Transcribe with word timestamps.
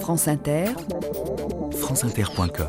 France 0.00 0.28
Inter, 0.28 0.66
franceinter.com 1.72 2.68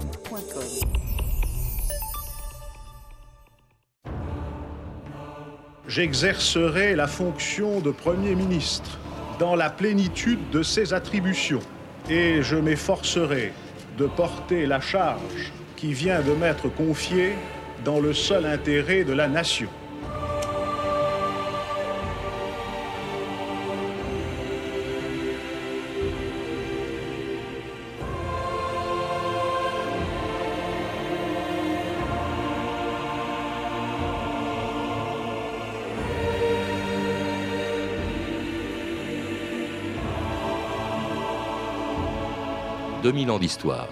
J'exercerai 5.87 6.95
la 6.95 7.07
fonction 7.07 7.79
de 7.81 7.91
Premier 7.91 8.35
ministre 8.35 8.97
dans 9.39 9.55
la 9.55 9.69
plénitude 9.69 10.49
de 10.51 10.63
ses 10.63 10.93
attributions 10.93 11.61
et 12.09 12.41
je 12.41 12.55
m'efforcerai 12.55 13.53
de 13.97 14.05
porter 14.05 14.65
la 14.65 14.79
charge 14.79 15.51
qui 15.75 15.93
vient 15.93 16.21
de 16.21 16.33
m'être 16.33 16.69
confiée 16.69 17.33
dans 17.85 17.99
le 17.99 18.13
seul 18.13 18.45
intérêt 18.45 19.03
de 19.03 19.13
la 19.13 19.27
nation. 19.27 19.69
2000 43.07 43.31
ans 43.31 43.39
d'histoire. 43.39 43.87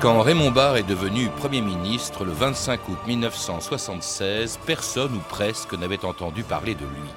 Quand 0.00 0.22
Raymond 0.22 0.50
Barre 0.50 0.78
est 0.78 0.82
devenu 0.82 1.28
Premier 1.28 1.60
ministre 1.60 2.24
le 2.24 2.32
25 2.32 2.88
août 2.88 2.98
1976, 3.06 4.58
personne 4.66 5.14
ou 5.14 5.20
presque 5.28 5.74
n'avait 5.74 6.04
entendu 6.04 6.42
parler 6.42 6.74
de 6.74 6.80
lui. 6.80 7.10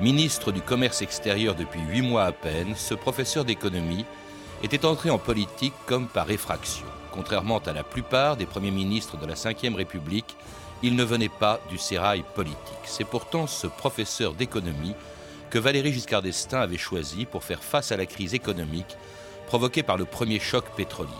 Ministre 0.00 0.52
du 0.52 0.60
Commerce 0.60 1.02
extérieur 1.02 1.56
depuis 1.56 1.80
huit 1.80 2.02
mois 2.02 2.26
à 2.26 2.32
peine, 2.32 2.76
ce 2.76 2.94
professeur 2.94 3.44
d'économie 3.44 4.04
était 4.62 4.86
entré 4.86 5.10
en 5.10 5.18
politique 5.18 5.74
comme 5.84 6.06
par 6.06 6.30
effraction. 6.30 6.86
Contrairement 7.10 7.58
à 7.58 7.72
la 7.72 7.82
plupart 7.82 8.36
des 8.36 8.46
premiers 8.46 8.70
ministres 8.70 9.16
de 9.16 9.26
la 9.26 9.34
Ve 9.34 9.74
République, 9.74 10.36
il 10.82 10.96
ne 10.96 11.04
venait 11.04 11.28
pas 11.28 11.60
du 11.70 11.78
sérail 11.78 12.24
politique. 12.34 12.58
C'est 12.84 13.04
pourtant 13.04 13.46
ce 13.46 13.66
professeur 13.66 14.34
d'économie 14.34 14.94
que 15.50 15.58
Valéry 15.58 15.92
Giscard 15.92 16.22
d'Estaing 16.22 16.60
avait 16.60 16.76
choisi 16.76 17.24
pour 17.24 17.44
faire 17.44 17.62
face 17.62 17.92
à 17.92 17.96
la 17.96 18.06
crise 18.06 18.34
économique 18.34 18.96
provoquée 19.46 19.82
par 19.82 19.96
le 19.96 20.04
premier 20.04 20.40
choc 20.40 20.64
pétrolier. 20.76 21.10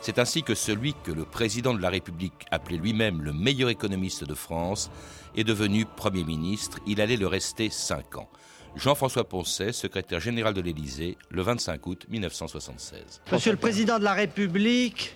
C'est 0.00 0.18
ainsi 0.18 0.42
que 0.42 0.54
celui 0.54 0.94
que 1.02 1.10
le 1.10 1.24
président 1.24 1.74
de 1.74 1.82
la 1.82 1.90
République 1.90 2.46
appelait 2.50 2.76
lui-même 2.76 3.22
le 3.22 3.32
meilleur 3.32 3.70
économiste 3.70 4.24
de 4.24 4.34
France 4.34 4.90
est 5.34 5.44
devenu 5.44 5.84
Premier 5.84 6.24
ministre. 6.24 6.78
Il 6.86 7.00
allait 7.00 7.16
le 7.16 7.26
rester 7.26 7.70
cinq 7.70 8.16
ans. 8.16 8.28
Jean-François 8.76 9.24
Poncet, 9.24 9.72
secrétaire 9.72 10.20
général 10.20 10.54
de 10.54 10.60
l'Élysée, 10.60 11.16
le 11.30 11.42
25 11.42 11.86
août 11.86 12.06
1976. 12.08 13.22
Monsieur 13.32 13.52
le 13.52 13.58
Président 13.58 13.98
de 13.98 14.04
la 14.04 14.12
République 14.12 15.14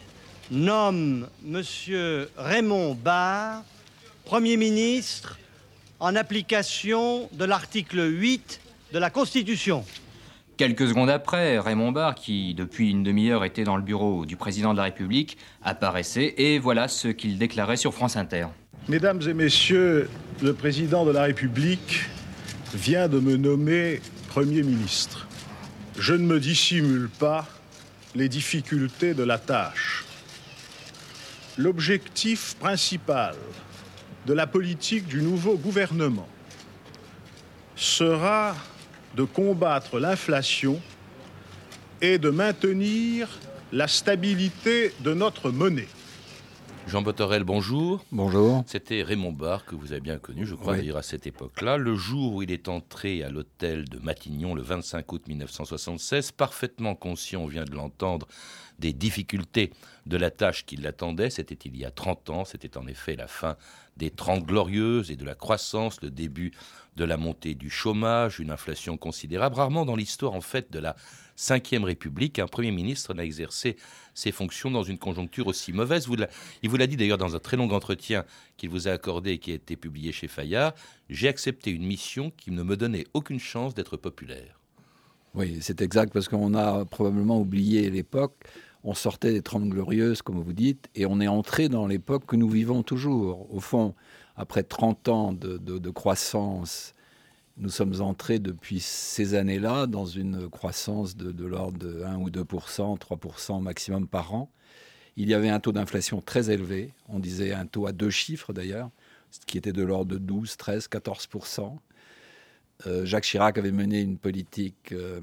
nomme 0.50 1.28
Monsieur 1.42 2.28
Raymond 2.36 2.94
Barre 2.94 3.62
Premier 4.24 4.56
ministre 4.56 5.38
en 5.98 6.16
application 6.16 7.28
de 7.32 7.44
l'article 7.44 8.08
8 8.10 8.60
de 8.92 8.98
la 8.98 9.10
Constitution. 9.10 9.84
Quelques 10.56 10.88
secondes 10.88 11.10
après, 11.10 11.58
Raymond 11.58 11.92
Barre, 11.92 12.14
qui 12.14 12.54
depuis 12.54 12.90
une 12.90 13.02
demi-heure 13.02 13.44
était 13.44 13.64
dans 13.64 13.76
le 13.76 13.82
bureau 13.82 14.26
du 14.26 14.36
président 14.36 14.72
de 14.72 14.76
la 14.76 14.84
République, 14.84 15.38
apparaissait 15.62 16.34
et 16.38 16.58
voilà 16.58 16.88
ce 16.88 17.08
qu'il 17.08 17.38
déclarait 17.38 17.76
sur 17.76 17.94
France 17.94 18.16
Inter. 18.16 18.46
Mesdames 18.88 19.22
et 19.28 19.34
messieurs, 19.34 20.08
le 20.42 20.52
président 20.52 21.04
de 21.04 21.12
la 21.12 21.22
République 21.22 22.02
vient 22.74 23.08
de 23.08 23.20
me 23.20 23.36
nommer 23.36 24.00
Premier 24.28 24.62
ministre. 24.62 25.26
Je 25.98 26.14
ne 26.14 26.24
me 26.24 26.40
dissimule 26.40 27.08
pas 27.08 27.46
les 28.14 28.28
difficultés 28.28 29.14
de 29.14 29.22
la 29.22 29.38
tâche. 29.38 30.04
L'objectif 31.58 32.54
principal 32.56 33.34
de 34.26 34.32
la 34.32 34.46
politique 34.46 35.06
du 35.06 35.22
nouveau 35.22 35.56
gouvernement 35.56 36.28
sera 37.74 38.54
de 39.16 39.24
combattre 39.24 39.98
l'inflation 39.98 40.80
et 42.00 42.18
de 42.18 42.30
maintenir 42.30 43.28
la 43.72 43.88
stabilité 43.88 44.92
de 45.00 45.14
notre 45.14 45.50
monnaie. 45.50 45.88
Jean 46.86 47.02
Botorel, 47.02 47.44
bonjour. 47.44 48.04
Bonjour. 48.10 48.64
C'était 48.66 49.02
Raymond 49.02 49.32
Barre, 49.32 49.64
que 49.64 49.74
vous 49.74 49.92
avez 49.92 50.00
bien 50.00 50.18
connu, 50.18 50.44
je 50.44 50.54
crois, 50.54 50.76
d'ailleurs, 50.76 50.96
à 50.96 51.02
cette 51.02 51.26
époque-là. 51.26 51.76
Le 51.76 51.94
jour 51.94 52.34
où 52.34 52.42
il 52.42 52.50
est 52.50 52.68
entré 52.68 53.22
à 53.22 53.30
l'hôtel 53.30 53.88
de 53.88 53.98
Matignon, 53.98 54.54
le 54.54 54.62
25 54.62 55.12
août 55.12 55.22
1976, 55.28 56.32
parfaitement 56.32 56.94
conscient, 56.94 57.42
on 57.42 57.46
vient 57.46 57.64
de 57.64 57.74
l'entendre, 57.74 58.26
des 58.78 58.92
difficultés 58.92 59.70
de 60.06 60.16
la 60.16 60.30
tâche 60.30 60.66
qui 60.66 60.76
l'attendait. 60.76 61.30
C'était 61.30 61.54
il 61.54 61.76
y 61.76 61.84
a 61.84 61.90
30 61.90 62.30
ans, 62.30 62.44
c'était 62.44 62.76
en 62.76 62.86
effet 62.86 63.14
la 63.14 63.28
fin 63.28 63.56
des 64.00 64.10
Trente 64.10 64.46
Glorieuses 64.46 65.10
et 65.10 65.16
de 65.16 65.24
la 65.26 65.34
croissance, 65.34 66.00
le 66.00 66.10
début 66.10 66.52
de 66.96 67.04
la 67.04 67.18
montée 67.18 67.54
du 67.54 67.70
chômage, 67.70 68.40
une 68.40 68.50
inflation 68.50 68.96
considérable. 68.96 69.56
Rarement 69.56 69.84
dans 69.84 69.94
l'histoire, 69.94 70.32
en 70.32 70.40
fait, 70.40 70.72
de 70.72 70.78
la 70.78 70.96
Ve 71.38 71.84
République, 71.84 72.38
un 72.38 72.46
Premier 72.46 72.72
ministre 72.72 73.14
n'a 73.14 73.24
exercé 73.24 73.76
ses 74.14 74.32
fonctions 74.32 74.70
dans 74.70 74.82
une 74.82 74.98
conjoncture 74.98 75.46
aussi 75.46 75.72
mauvaise. 75.72 76.08
il 76.62 76.70
vous 76.70 76.76
l'a 76.76 76.86
dit 76.86 76.96
d'ailleurs 76.96 77.18
dans 77.18 77.36
un 77.36 77.38
très 77.38 77.56
long 77.56 77.70
entretien 77.70 78.24
qu'il 78.56 78.70
vous 78.70 78.88
a 78.88 78.92
accordé 78.92 79.32
et 79.32 79.38
qui 79.38 79.52
a 79.52 79.54
été 79.54 79.76
publié 79.76 80.12
chez 80.12 80.28
Fayard. 80.28 80.74
J'ai 81.10 81.28
accepté 81.28 81.70
une 81.70 81.84
mission 81.84 82.32
qui 82.36 82.50
ne 82.50 82.62
me 82.62 82.76
donnait 82.76 83.06
aucune 83.14 83.40
chance 83.40 83.74
d'être 83.74 83.96
populaire. 83.96 84.58
Oui, 85.34 85.58
c'est 85.60 85.80
exact, 85.80 86.12
parce 86.12 86.28
qu'on 86.28 86.54
a 86.54 86.84
probablement 86.86 87.38
oublié 87.38 87.88
l'époque 87.90 88.34
on 88.84 88.94
sortait 88.94 89.32
des 89.32 89.42
Trente 89.42 89.68
Glorieuses, 89.68 90.22
comme 90.22 90.40
vous 90.40 90.52
dites, 90.52 90.88
et 90.94 91.06
on 91.06 91.20
est 91.20 91.28
entré 91.28 91.68
dans 91.68 91.86
l'époque 91.86 92.26
que 92.26 92.36
nous 92.36 92.48
vivons 92.48 92.82
toujours. 92.82 93.52
Au 93.54 93.60
fond, 93.60 93.94
après 94.36 94.62
30 94.62 95.08
ans 95.08 95.32
de, 95.32 95.90
croissance, 95.90 96.94
nous 97.58 97.68
sommes 97.68 98.00
entrés 98.00 98.38
depuis 98.38 98.80
ces 98.80 99.34
années-là 99.34 99.86
dans 99.86 100.06
une 100.06 100.48
croissance 100.48 101.16
de, 101.16 101.44
l'ordre 101.44 101.78
de 101.78 102.02
1 102.02 102.16
ou 102.16 102.30
2% 102.30 102.98
3% 102.98 103.62
maximum 103.62 104.06
par 104.06 104.34
an. 104.34 104.50
Il 105.16 105.28
y 105.28 105.34
avait 105.34 105.50
un 105.50 105.60
taux 105.60 105.72
d'inflation 105.72 106.22
très 106.22 106.50
élevé, 106.50 106.94
on 107.08 107.18
disait 107.18 107.52
un 107.52 107.66
taux 107.66 107.86
à 107.86 107.92
deux 107.92 108.10
chiffres 108.10 108.52
d'ailleurs, 108.54 108.88
qui 109.46 109.58
était 109.58 109.72
de 109.72 109.82
l'ordre 109.82 110.12
de 110.12 110.18
12, 110.18 110.56
13, 110.56 110.88
14% 110.90 111.76
Jacques 113.04 113.24
Chirac 113.24 113.58
avait 113.58 113.72
mené 113.72 114.00
une 114.00 114.16
politique 114.16 114.92
euh, 114.92 115.20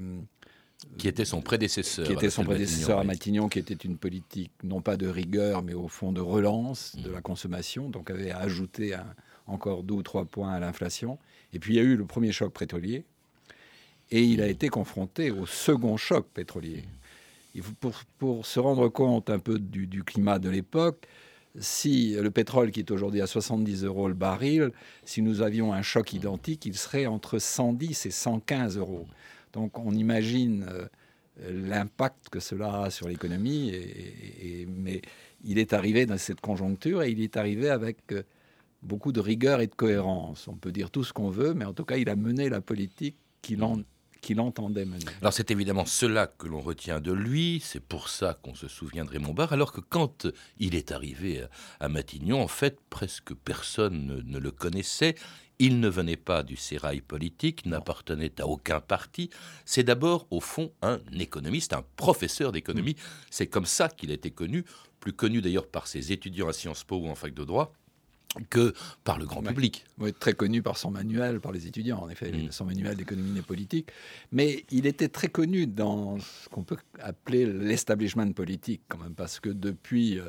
qui 0.96 1.08
était 1.08 1.24
son 1.24 1.40
prédécesseur. 1.40 2.06
Qui 2.06 2.12
était 2.12 2.30
son 2.30 2.44
prédécesseur 2.44 2.98
à 2.98 3.04
Matignon, 3.04 3.48
qui 3.48 3.58
était 3.58 3.74
une 3.74 3.96
politique 3.96 4.52
non 4.62 4.80
pas 4.80 4.96
de 4.96 5.08
rigueur, 5.08 5.62
mais 5.62 5.74
au 5.74 5.88
fond 5.88 6.12
de 6.12 6.20
relance 6.20 6.96
de 6.96 7.10
la 7.10 7.20
consommation, 7.20 7.88
donc 7.88 8.10
avait 8.10 8.30
ajouté 8.30 8.96
encore 9.46 9.82
deux 9.82 9.94
ou 9.94 10.02
trois 10.02 10.24
points 10.24 10.52
à 10.52 10.60
l'inflation. 10.60 11.18
Et 11.52 11.58
puis 11.58 11.74
il 11.74 11.76
y 11.76 11.80
a 11.80 11.82
eu 11.82 11.96
le 11.96 12.04
premier 12.04 12.32
choc 12.32 12.56
pétrolier, 12.56 13.04
et 14.10 14.22
il 14.22 14.40
a 14.40 14.46
été 14.46 14.68
confronté 14.68 15.30
au 15.30 15.46
second 15.46 15.96
choc 15.96 16.26
pétrolier. 16.32 16.84
Pour, 17.80 17.94
pour, 18.18 18.46
se 18.46 18.60
rendre 18.60 18.88
compte 18.88 19.30
un 19.30 19.40
peu 19.40 19.58
du, 19.58 19.88
du 19.88 20.04
climat 20.04 20.38
de 20.38 20.48
l'époque, 20.48 21.08
si 21.58 22.14
le 22.14 22.30
pétrole 22.30 22.70
qui 22.70 22.80
est 22.80 22.90
aujourd'hui 22.92 23.20
à 23.20 23.26
70 23.26 23.84
euros 23.84 24.06
le 24.06 24.14
baril, 24.14 24.70
si 25.04 25.22
nous 25.22 25.42
avions 25.42 25.72
un 25.72 25.82
choc 25.82 26.12
identique, 26.12 26.66
il 26.66 26.76
serait 26.76 27.06
entre 27.06 27.38
110 27.40 28.06
et 28.06 28.10
115 28.10 28.78
euros. 28.78 29.06
Donc 29.52 29.78
on 29.78 29.92
imagine 29.92 30.66
euh, 30.68 30.86
l'impact 31.50 32.28
que 32.30 32.40
cela 32.40 32.82
a 32.82 32.90
sur 32.90 33.08
l'économie, 33.08 33.72
mais 34.66 35.00
il 35.44 35.58
est 35.58 35.72
arrivé 35.72 36.06
dans 36.06 36.18
cette 36.18 36.40
conjoncture 36.40 37.02
et 37.02 37.10
il 37.10 37.20
est 37.20 37.36
arrivé 37.36 37.68
avec 37.68 37.98
euh, 38.12 38.22
beaucoup 38.82 39.12
de 39.12 39.20
rigueur 39.20 39.60
et 39.60 39.66
de 39.66 39.74
cohérence. 39.74 40.48
On 40.48 40.56
peut 40.56 40.72
dire 40.72 40.90
tout 40.90 41.04
ce 41.04 41.12
qu'on 41.12 41.30
veut, 41.30 41.54
mais 41.54 41.64
en 41.64 41.72
tout 41.72 41.84
cas, 41.84 41.96
il 41.96 42.08
a 42.08 42.16
mené 42.16 42.48
la 42.48 42.60
politique 42.60 43.16
qu'il 43.42 43.62
entendait 44.38 44.84
mener. 44.84 45.04
Alors 45.20 45.32
c'est 45.32 45.50
évidemment 45.50 45.86
cela 45.86 46.26
que 46.26 46.46
l'on 46.46 46.60
retient 46.60 47.00
de 47.00 47.12
lui, 47.12 47.60
c'est 47.64 47.80
pour 47.80 48.08
ça 48.08 48.38
qu'on 48.42 48.54
se 48.54 48.68
souvient 48.68 49.04
de 49.04 49.10
Raymond 49.10 49.34
Barre, 49.34 49.52
alors 49.52 49.72
que 49.72 49.80
quand 49.80 50.26
il 50.58 50.74
est 50.74 50.92
arrivé 50.92 51.44
à 51.80 51.88
Matignon, 51.88 52.42
en 52.42 52.48
fait, 52.48 52.78
presque 52.90 53.34
personne 53.34 54.22
ne 54.26 54.38
le 54.38 54.50
connaissait. 54.50 55.14
Il 55.60 55.80
ne 55.80 55.88
venait 55.88 56.16
pas 56.16 56.44
du 56.44 56.54
sérail 56.54 57.00
politique, 57.00 57.66
n'appartenait 57.66 58.40
à 58.40 58.46
aucun 58.46 58.80
parti. 58.80 59.28
C'est 59.64 59.82
d'abord, 59.82 60.28
au 60.30 60.40
fond, 60.40 60.70
un 60.82 61.00
économiste, 61.18 61.72
un 61.72 61.84
professeur 61.96 62.52
d'économie. 62.52 62.92
Mm. 62.92 63.26
C'est 63.30 63.46
comme 63.48 63.66
ça 63.66 63.88
qu'il 63.88 64.12
été 64.12 64.30
connu, 64.30 64.64
plus 65.00 65.12
connu 65.12 65.40
d'ailleurs 65.40 65.66
par 65.66 65.88
ses 65.88 66.12
étudiants 66.12 66.48
à 66.48 66.52
Sciences 66.52 66.84
Po 66.84 66.98
ou 66.98 67.08
en 67.08 67.16
fac 67.16 67.34
de 67.34 67.44
droit 67.44 67.72
que 68.50 68.74
par 69.04 69.18
le 69.18 69.26
grand 69.26 69.42
public. 69.42 69.84
Oui, 69.98 70.12
très 70.12 70.34
connu 70.34 70.62
par 70.62 70.76
son 70.76 70.90
manuel, 70.90 71.40
par 71.40 71.52
les 71.52 71.66
étudiants, 71.66 72.00
en 72.00 72.08
effet, 72.08 72.30
mm. 72.30 72.52
son 72.52 72.64
manuel 72.64 72.96
d'économie 72.96 73.38
et 73.38 73.42
politique. 73.42 73.90
Mais 74.32 74.64
il 74.70 74.86
était 74.86 75.08
très 75.08 75.28
connu 75.28 75.66
dans 75.66 76.18
ce 76.18 76.48
qu'on 76.50 76.62
peut 76.62 76.76
appeler 77.00 77.46
l'establishment 77.46 78.32
politique, 78.32 78.82
quand 78.88 78.98
même, 78.98 79.14
parce 79.14 79.40
que 79.40 79.48
depuis 79.48 80.18
euh, 80.18 80.28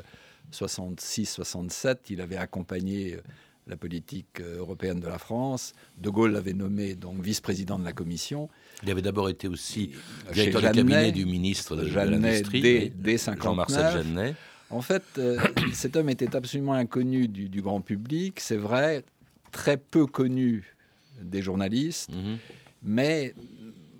66-67, 0.52 1.98
il 2.10 2.20
avait 2.20 2.36
accompagné 2.36 3.18
la 3.66 3.76
politique 3.76 4.40
européenne 4.40 5.00
de 5.00 5.06
la 5.06 5.18
France. 5.18 5.74
De 5.98 6.10
Gaulle 6.10 6.32
l'avait 6.32 6.54
nommé 6.54 6.94
donc 6.96 7.22
vice-président 7.22 7.78
de 7.78 7.84
la 7.84 7.92
Commission. 7.92 8.48
Il 8.82 8.90
avait 8.90 9.02
d'abord 9.02 9.28
été 9.28 9.46
aussi 9.46 9.92
directeur 10.32 10.60
du 10.60 10.66
cabinet 10.66 11.12
du 11.12 11.24
ministre 11.24 11.76
de, 11.76 11.86
l'Industrie, 11.86 12.60
dès, 12.60 12.92
dès 12.94 13.18
Jean-Marcel 13.18 13.92
Jeannet. 13.92 14.34
En 14.70 14.82
fait, 14.82 15.02
cet 15.72 15.96
homme 15.96 16.08
était 16.08 16.34
absolument 16.36 16.74
inconnu 16.74 17.28
du, 17.28 17.60
grand 17.60 17.80
public, 17.80 18.40
c'est 18.40 18.56
vrai, 18.56 19.04
très 19.52 19.76
peu 19.76 20.06
connu 20.06 20.74
des 21.20 21.42
journalistes, 21.42 22.10
mhm. 22.12 22.38
mais 22.82 23.34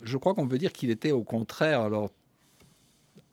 je 0.03 0.17
crois 0.17 0.35
qu'on 0.35 0.49
peut 0.49 0.59
dire 0.59 0.73
qu'il 0.73 0.91
était 0.91 1.13
au 1.13 1.23
contraire 1.23 1.83
alors 1.83 2.11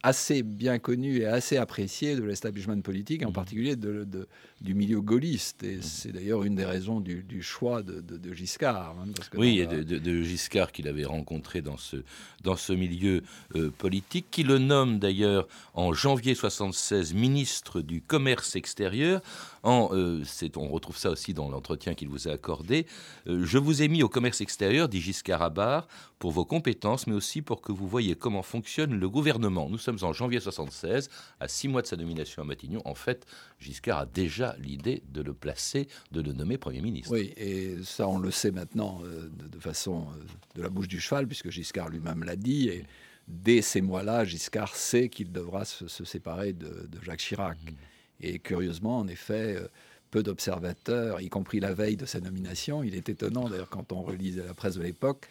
assez 0.04 0.44
bien 0.44 0.80
connu 0.80 1.18
et 1.18 1.26
assez 1.26 1.58
apprécié 1.58 2.16
de 2.16 2.24
l'establishment 2.24 2.82
politique, 2.82 3.26
en 3.26 3.30
mmh. 3.30 3.34
particulier 3.34 3.76
de, 3.76 4.28
du 4.62 4.74
milieu 4.74 5.02
gaulliste. 5.02 5.64
Et 5.64 5.78
mmh. 5.78 5.82
c'est 5.82 6.12
d'ailleurs 6.12 6.44
une 6.44 6.56
des 6.56 6.66
raisons 6.66 7.00
du, 7.00 7.42
choix 7.42 7.82
de, 7.82 8.34
Giscard. 8.34 8.96
Hein, 9.00 9.12
oui, 9.36 9.60
et 9.60 9.68
de, 9.68 10.24
Giscard 10.24 10.72
qu'il 10.72 10.88
avait 10.88 11.06
rencontré 11.06 11.62
dans 11.62 11.78
ce, 11.78 11.98
dans 12.44 12.56
ce 12.56 12.74
milieu 12.74 13.24
euh, 13.56 13.72
politique, 13.72 14.28
qui 14.30 14.44
le 14.44 14.60
nomme 14.60 15.00
d'ailleurs 15.00 15.48
en 15.74 15.94
janvier 15.94 16.36
76 16.36 17.14
ministre 17.14 17.82
du 17.82 18.02
Commerce 18.02 18.56
extérieur. 18.56 19.22
En, 19.68 19.90
euh, 19.92 20.24
on 20.56 20.70
retrouve 20.70 20.98
ça 20.98 21.10
aussi 21.10 21.34
dans 21.34 21.50
l'entretien 21.50 21.94
qu'il 21.94 22.08
vous 22.08 22.30
a 22.30 22.32
accordé. 22.32 22.88
Euh, 23.28 23.44
je 23.44 23.58
vous 23.58 23.82
ai 23.82 23.90
mis 23.90 24.02
au 24.02 24.08
commerce 24.08 24.40
extérieur, 24.40 24.88
dit 24.88 25.02
Giscard 25.02 25.42
à 25.42 25.50
Barre, 25.50 25.90
pour 26.20 26.32
vos 26.32 26.46
compétences, 26.46 27.06
mais 27.06 27.14
aussi 27.14 27.42
pour 27.42 27.60
que 27.60 27.74
vous 27.74 27.86
voyez 27.86 28.16
comment 28.16 28.44
fonctionne 28.44 28.98
le 28.98 29.10
gouvernement. 29.10 29.70
Nous 29.70 29.78
sommes 29.78 29.98
en 30.04 30.14
janvier 30.14 30.40
76, 30.40 31.10
à 31.42 31.50
six 31.50 31.68
mois 31.68 31.82
de 31.82 31.88
sa 31.88 31.98
nomination 31.98 32.44
à 32.44 32.46
Matignon. 32.46 32.82
En 32.86 32.96
fait, 32.96 33.26
Giscard 33.60 34.00
a 34.00 34.06
déjà 34.06 34.56
l'idée 34.58 35.04
de 35.10 35.22
le 35.22 35.34
placer, 35.34 35.90
de 36.14 36.22
le 36.22 36.32
nommer 36.32 36.58
Premier 36.58 36.80
ministre. 36.80 37.12
Oui, 37.12 37.34
et 37.36 37.76
ça, 37.84 38.08
on 38.08 38.20
le 38.20 38.32
sait 38.32 38.52
maintenant 38.52 39.02
euh, 39.04 39.30
de, 39.30 39.60
façon 39.60 40.08
de 40.56 40.62
la 40.62 40.70
bouche 40.70 40.88
du 40.88 41.02
cheval, 41.02 41.28
puisque 41.28 41.50
Giscard 41.50 41.90
lui-même 41.90 42.24
l'a 42.24 42.38
dit. 42.38 42.70
Et 42.70 42.86
dès 43.28 43.62
ces 43.62 43.82
mois-là, 43.82 44.24
Giscard 44.24 44.74
sait 44.78 45.10
qu'il 45.10 45.34
devra 45.34 45.66
se, 45.66 46.06
séparer 46.06 46.54
de, 46.54 46.88
Jacques 47.04 47.20
Chirac. 47.20 47.58
Mmh. 47.66 47.76
Et 48.22 48.40
curieusement, 48.40 49.00
en 49.00 49.08
effet, 49.08 49.56
euh, 49.56 49.68
peu 50.12 50.24
d'observateurs, 50.24 51.22
y 51.22 51.30
compris 51.30 51.60
la 51.60 51.74
veille 51.74 51.98
de 51.98 52.06
sa 52.06 52.20
nomination, 52.20 52.84
il 52.84 52.96
est 52.96 53.10
étonnant 53.10 53.50
d'ailleurs 53.50 53.70
quand 53.70 53.92
on 53.92 54.02
relisait 54.02 54.46
la 54.46 54.54
presse 54.54 54.76
de 54.76 54.84
l'époque, 54.84 55.28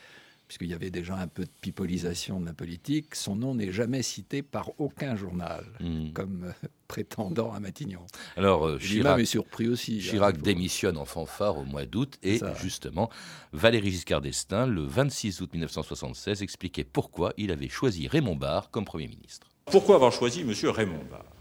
puisqu'il 0.47 0.69
y 0.69 0.75
avait 0.75 0.91
déjà 0.91 1.17
un 1.17 1.27
peu 1.27 1.45
de 1.45 1.51
pipolisation 1.61 2.41
de 2.41 2.47
la 2.47 2.53
politique, 2.53 3.15
son 3.15 3.35
nom 3.35 3.55
n'est 3.55 3.73
jamais 3.73 4.03
cité 4.03 4.43
par 4.43 4.71
aucun 4.79 5.17
journal 5.17 5.65
hmm. 5.81 6.13
comme 6.13 6.45
euh, 6.45 6.69
prétendant 6.89 7.53
à 7.53 7.59
Matignon. 7.59 8.01
Alors, 8.37 8.67
euh, 8.67 8.79
Chirac 8.79 9.21
est 9.21 9.25
surpris 9.25 9.69
aussi. 9.69 9.97
Hein, 9.97 10.11
Chirac 10.11 10.41
démissionne 10.41 10.97
en 10.99 11.05
fanfare 11.05 11.59
au 11.59 11.65
mois 11.65 11.85
d'août 11.85 12.17
et 12.23 12.41
justement, 12.61 13.11
Valéry 13.53 13.91
Giscard 13.91 14.21
d'Estaing, 14.21 14.67
le 14.67 14.83
26 14.83 15.41
août 15.41 15.51
1976, 15.53 16.43
expliquait 16.43 16.85
pourquoi 16.85 17.33
il 17.37 17.51
avait 17.51 17.69
choisi 17.69 18.07
Raymond 18.07 18.37
Barre 18.37 18.71
comme 18.71 18.85
Premier 18.85 19.09
ministre. 19.09 19.49
Pourquoi 19.65 19.97
avoir 19.97 20.13
choisi 20.13 20.43
M. 20.43 20.53
Raymond 20.71 21.05
Barre? 21.11 21.36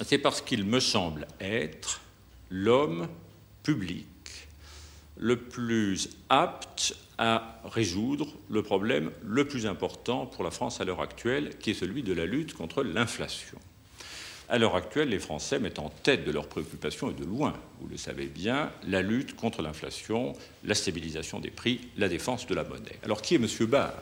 C'est 0.00 0.18
parce 0.18 0.40
qu'il 0.40 0.64
me 0.64 0.80
semble 0.80 1.26
être 1.40 2.00
l'homme 2.50 3.08
public 3.62 4.06
le 5.16 5.36
plus 5.36 6.08
apte 6.28 6.96
à 7.18 7.60
résoudre 7.64 8.26
le 8.50 8.62
problème 8.62 9.12
le 9.22 9.46
plus 9.46 9.66
important 9.66 10.26
pour 10.26 10.42
la 10.42 10.50
France 10.50 10.80
à 10.80 10.84
l'heure 10.84 11.00
actuelle, 11.00 11.56
qui 11.58 11.70
est 11.70 11.74
celui 11.74 12.02
de 12.02 12.12
la 12.12 12.26
lutte 12.26 12.54
contre 12.54 12.82
l'inflation. 12.82 13.58
À 14.48 14.58
l'heure 14.58 14.74
actuelle, 14.74 15.10
les 15.10 15.20
Français 15.20 15.58
mettent 15.58 15.78
en 15.78 15.88
tête 15.88 16.24
de 16.24 16.32
leurs 16.32 16.48
préoccupations, 16.48 17.10
et 17.10 17.14
de 17.14 17.24
loin, 17.24 17.54
vous 17.80 17.88
le 17.88 17.96
savez 17.96 18.26
bien, 18.26 18.70
la 18.88 19.00
lutte 19.00 19.36
contre 19.36 19.62
l'inflation, 19.62 20.32
la 20.64 20.74
stabilisation 20.74 21.38
des 21.38 21.50
prix, 21.50 21.80
la 21.96 22.08
défense 22.08 22.46
de 22.46 22.54
la 22.54 22.64
monnaie. 22.64 22.98
Alors 23.04 23.22
qui 23.22 23.34
est 23.34 23.38
M. 23.38 23.66
Barr? 23.66 23.94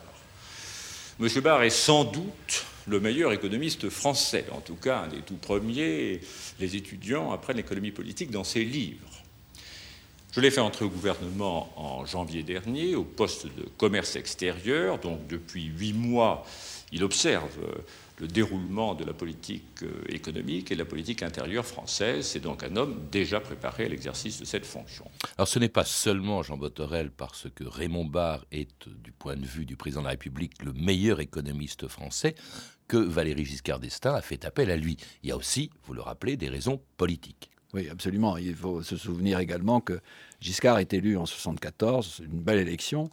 M. 1.20 1.28
Barr 1.40 1.62
est 1.62 1.70
sans 1.70 2.04
doute 2.04 2.64
le 2.86 3.00
meilleur 3.00 3.32
économiste 3.32 3.88
français, 3.88 4.46
en 4.52 4.60
tout 4.60 4.76
cas 4.76 5.00
un 5.00 5.08
des 5.08 5.20
tout 5.20 5.36
premiers. 5.36 6.20
Les 6.58 6.76
étudiants 6.76 7.32
apprennent 7.32 7.56
l'économie 7.56 7.90
politique 7.90 8.30
dans 8.30 8.44
ses 8.44 8.64
livres. 8.64 9.06
Je 10.32 10.40
l'ai 10.40 10.50
fait 10.52 10.60
entrer 10.60 10.84
au 10.84 10.88
gouvernement 10.88 11.72
en 11.76 12.06
janvier 12.06 12.44
dernier, 12.44 12.94
au 12.94 13.02
poste 13.02 13.46
de 13.46 13.64
commerce 13.76 14.14
extérieur. 14.14 14.98
Donc 14.98 15.26
depuis 15.26 15.64
huit 15.64 15.92
mois, 15.92 16.46
il 16.92 17.02
observe 17.02 17.50
euh, 17.62 17.82
le 18.20 18.28
déroulement 18.28 18.94
de 18.94 19.04
la 19.04 19.12
politique 19.12 19.82
euh, 19.82 20.02
économique 20.08 20.70
et 20.70 20.74
de 20.74 20.80
la 20.80 20.84
politique 20.84 21.22
intérieure 21.22 21.64
française. 21.64 22.26
C'est 22.26 22.40
donc 22.40 22.62
un 22.62 22.76
homme 22.76 23.00
déjà 23.10 23.40
préparé 23.40 23.86
à 23.86 23.88
l'exercice 23.88 24.38
de 24.40 24.44
cette 24.44 24.66
fonction. 24.66 25.06
Alors 25.36 25.48
ce 25.48 25.58
n'est 25.58 25.68
pas 25.68 25.84
seulement 25.84 26.42
Jean 26.42 26.56
Botorel 26.56 27.10
parce 27.10 27.48
que 27.54 27.64
Raymond 27.64 28.04
Barre 28.04 28.44
est, 28.52 28.88
du 28.88 29.12
point 29.12 29.36
de 29.36 29.46
vue 29.46 29.64
du 29.64 29.76
président 29.76 30.02
de 30.02 30.06
la 30.06 30.10
République, 30.10 30.62
le 30.62 30.72
meilleur 30.72 31.20
économiste 31.20 31.88
français 31.88 32.34
que 32.88 32.96
Valéry 32.96 33.44
Giscard 33.44 33.78
d'Estaing 33.78 34.14
a 34.14 34.20
fait 34.20 34.44
appel 34.44 34.70
à 34.70 34.76
lui. 34.76 34.96
Il 35.22 35.28
y 35.28 35.32
a 35.32 35.36
aussi, 35.36 35.70
vous 35.84 35.94
le 35.94 36.02
rappelez, 36.02 36.36
des 36.36 36.48
raisons 36.48 36.80
politiques. 36.96 37.50
Oui, 37.72 37.88
absolument. 37.88 38.36
Il 38.36 38.56
faut 38.56 38.82
se 38.82 38.96
souvenir 38.96 39.38
également 39.38 39.80
que 39.80 40.00
Giscard 40.40 40.78
est 40.78 40.92
élu 40.92 41.16
en 41.16 41.24
74, 41.24 42.22
une 42.24 42.40
belle 42.40 42.58
élection. 42.58 43.08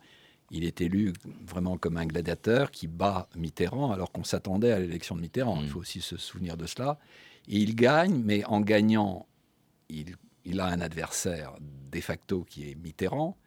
Il 0.51 0.63
est 0.63 0.81
élu 0.81 1.13
vraiment 1.45 1.77
comme 1.77 1.97
un 1.97 2.05
gladiateur 2.05 2.71
qui 2.71 2.87
bat 2.87 3.27
Mitterrand 3.35 3.91
alors 3.91 4.11
qu'on 4.11 4.23
s'attendait 4.23 4.71
à 4.71 4.79
l'élection 4.79 5.15
de 5.15 5.21
Mitterrand. 5.21 5.59
Il 5.59 5.67
mm. 5.67 5.69
faut 5.69 5.79
aussi 5.79 6.01
se 6.01 6.17
souvenir 6.17 6.57
de 6.57 6.65
cela. 6.65 6.97
Et 7.47 7.57
il 7.57 7.75
gagne, 7.75 8.21
mais 8.23 8.45
en 8.45 8.61
gagnant, 8.61 9.27
il, 9.89 10.15
il 10.45 10.59
a 10.59 10.67
un 10.67 10.81
adversaire 10.81 11.53
de 11.59 11.99
facto 11.99 12.43
qui 12.43 12.69
est 12.69 12.75
Mitterrand 12.75 13.37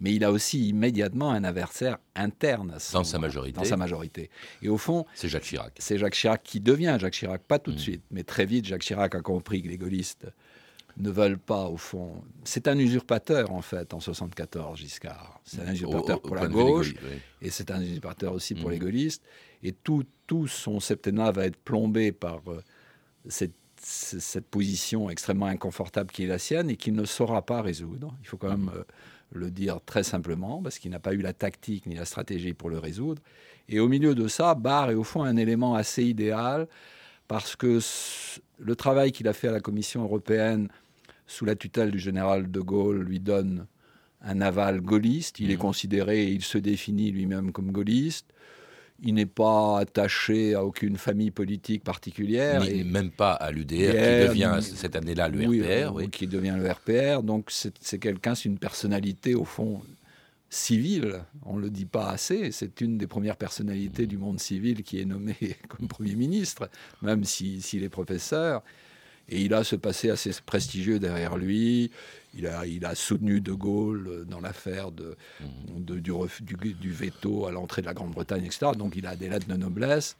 mais 0.00 0.14
il 0.14 0.24
a 0.24 0.32
aussi 0.32 0.68
immédiatement 0.68 1.30
un 1.30 1.44
adversaire 1.44 1.98
interne 2.16 2.78
dans 2.92 3.04
sa 3.04 3.18
majorité. 3.18 3.52
Dans 3.52 3.64
sa 3.64 3.76
majorité. 3.76 4.30
Et 4.62 4.68
au 4.68 4.78
fond, 4.78 5.04
c'est 5.14 5.28
Jacques 5.28 5.44
Chirac. 5.44 5.74
C'est 5.78 5.98
Jacques 5.98 6.14
Chirac 6.14 6.42
qui 6.42 6.60
devient 6.60 6.96
Jacques 6.98 7.12
Chirac, 7.12 7.42
pas 7.42 7.58
tout 7.58 7.70
de 7.70 7.76
mm. 7.76 7.80
suite, 7.80 8.02
mais 8.10 8.24
très 8.24 8.46
vite, 8.46 8.64
Jacques 8.64 8.82
Chirac 8.82 9.14
a 9.14 9.20
compris 9.20 9.62
que 9.62 9.68
les 9.68 9.78
gaullistes 9.78 10.26
ne 10.96 11.10
veulent 11.10 11.38
pas, 11.38 11.66
au 11.66 11.76
fond. 11.76 12.22
C'est 12.44 12.68
un 12.68 12.78
usurpateur, 12.78 13.52
en 13.52 13.62
fait, 13.62 13.94
en 13.94 14.00
74, 14.00 14.78
Giscard. 14.78 15.40
C'est 15.44 15.62
un 15.62 15.72
usurpateur 15.72 16.20
pour 16.20 16.36
la 16.36 16.46
gauche, 16.46 16.94
et 17.42 17.50
c'est 17.50 17.70
un 17.70 17.80
usurpateur 17.80 18.32
aussi 18.32 18.54
pour 18.54 18.68
mm. 18.68 18.72
les 18.72 18.78
gaullistes. 18.78 19.22
Et 19.62 19.72
tout, 19.72 20.04
tout 20.26 20.46
son 20.46 20.80
septennat 20.80 21.30
va 21.32 21.46
être 21.46 21.56
plombé 21.56 22.12
par 22.12 22.40
euh, 22.48 22.62
cette 23.28 23.52
cette 23.82 24.44
position 24.44 25.08
extrêmement 25.08 25.46
inconfortable 25.46 26.10
qui 26.10 26.24
est 26.24 26.26
la 26.26 26.38
sienne 26.38 26.68
et 26.68 26.76
qu'il 26.76 26.92
ne 26.92 27.06
saura 27.06 27.40
pas 27.40 27.62
résoudre. 27.62 28.14
Il 28.20 28.28
faut 28.28 28.36
quand 28.36 28.50
même 28.50 28.66
mm. 28.66 28.72
euh, 28.76 28.84
le 29.32 29.50
dire 29.50 29.80
très 29.84 30.02
simplement, 30.02 30.62
parce 30.62 30.78
qu'il 30.78 30.90
n'a 30.90 30.98
pas 30.98 31.14
eu 31.14 31.22
la 31.22 31.32
tactique 31.32 31.86
ni 31.86 31.94
la 31.94 32.04
stratégie 32.04 32.52
pour 32.52 32.68
le 32.68 32.78
résoudre. 32.78 33.22
Et 33.68 33.80
au 33.80 33.88
milieu 33.88 34.14
de 34.14 34.28
ça, 34.28 34.54
Barr 34.54 34.90
est 34.90 34.94
au 34.94 35.04
fond 35.04 35.22
un 35.22 35.36
élément 35.36 35.74
assez 35.74 36.04
idéal, 36.04 36.66
parce 37.30 37.54
que 37.54 37.78
le 38.58 38.74
travail 38.74 39.12
qu'il 39.12 39.28
a 39.28 39.32
fait 39.32 39.46
à 39.46 39.52
la 39.52 39.60
Commission 39.60 40.02
européenne 40.02 40.66
sous 41.28 41.44
la 41.44 41.54
tutelle 41.54 41.92
du 41.92 42.00
général 42.00 42.50
de 42.50 42.58
Gaulle 42.58 43.02
lui 43.02 43.20
donne 43.20 43.66
un 44.20 44.40
aval 44.40 44.80
gaulliste. 44.80 45.38
Il 45.38 45.52
est 45.52 45.54
mmh. 45.54 45.58
considéré, 45.58 46.24
il 46.24 46.42
se 46.42 46.58
définit 46.58 47.12
lui-même 47.12 47.52
comme 47.52 47.70
gaulliste. 47.70 48.26
Il 49.00 49.14
n'est 49.14 49.26
pas 49.26 49.78
attaché 49.78 50.56
à 50.56 50.64
aucune 50.64 50.96
famille 50.96 51.30
politique 51.30 51.84
particulière. 51.84 52.64
et 52.64 52.82
même 52.82 53.12
pas 53.12 53.34
à 53.34 53.52
l'UDR, 53.52 53.92
qui 53.92 54.28
devient 54.28 54.58
cette 54.60 54.96
année-là 54.96 55.28
le 55.28 55.38
RPR. 55.38 55.94
Oui. 55.94 56.10
Qui 56.10 56.26
devient 56.26 56.56
le 56.58 56.68
RPR. 56.68 57.22
Donc 57.22 57.52
c'est 57.52 57.98
quelqu'un, 58.00 58.34
c'est 58.34 58.48
une 58.48 58.58
personnalité 58.58 59.36
au 59.36 59.44
fond 59.44 59.82
civile. 60.50 61.22
On 61.46 61.56
ne 61.56 61.62
le 61.62 61.70
dit 61.70 61.86
pas 61.86 62.10
assez. 62.10 62.50
C'est 62.52 62.80
une 62.80 62.98
des 62.98 63.06
premières 63.06 63.36
personnalités 63.36 64.06
du 64.06 64.18
monde 64.18 64.40
civil 64.40 64.82
qui 64.82 65.00
est 65.00 65.04
nommée 65.04 65.36
comme 65.68 65.88
Premier 65.88 66.16
ministre, 66.16 66.68
même 67.00 67.24
s'il 67.24 67.82
est 67.82 67.88
professeur. 67.88 68.62
Et 69.28 69.42
il 69.42 69.54
a 69.54 69.62
ce 69.62 69.76
passé 69.76 70.10
assez 70.10 70.32
prestigieux 70.44 70.98
derrière 70.98 71.36
lui. 71.36 71.92
Il 72.34 72.48
a, 72.48 72.66
il 72.66 72.84
a 72.84 72.96
soutenu 72.96 73.40
De 73.40 73.52
Gaulle 73.52 74.26
dans 74.28 74.40
l'affaire 74.40 74.90
de, 74.90 75.16
mmh. 75.40 75.84
de 75.84 75.98
du, 76.00 76.12
du, 76.40 76.74
du, 76.74 76.90
veto 76.90 77.46
à 77.46 77.52
l'entrée 77.52 77.80
de 77.80 77.86
la 77.86 77.94
Grande-Bretagne, 77.94 78.44
etc. 78.44 78.72
Donc 78.76 78.96
il 78.96 79.06
a 79.06 79.14
des 79.14 79.28
lettres 79.28 79.46
de 79.46 79.56
noblesse. 79.56 80.16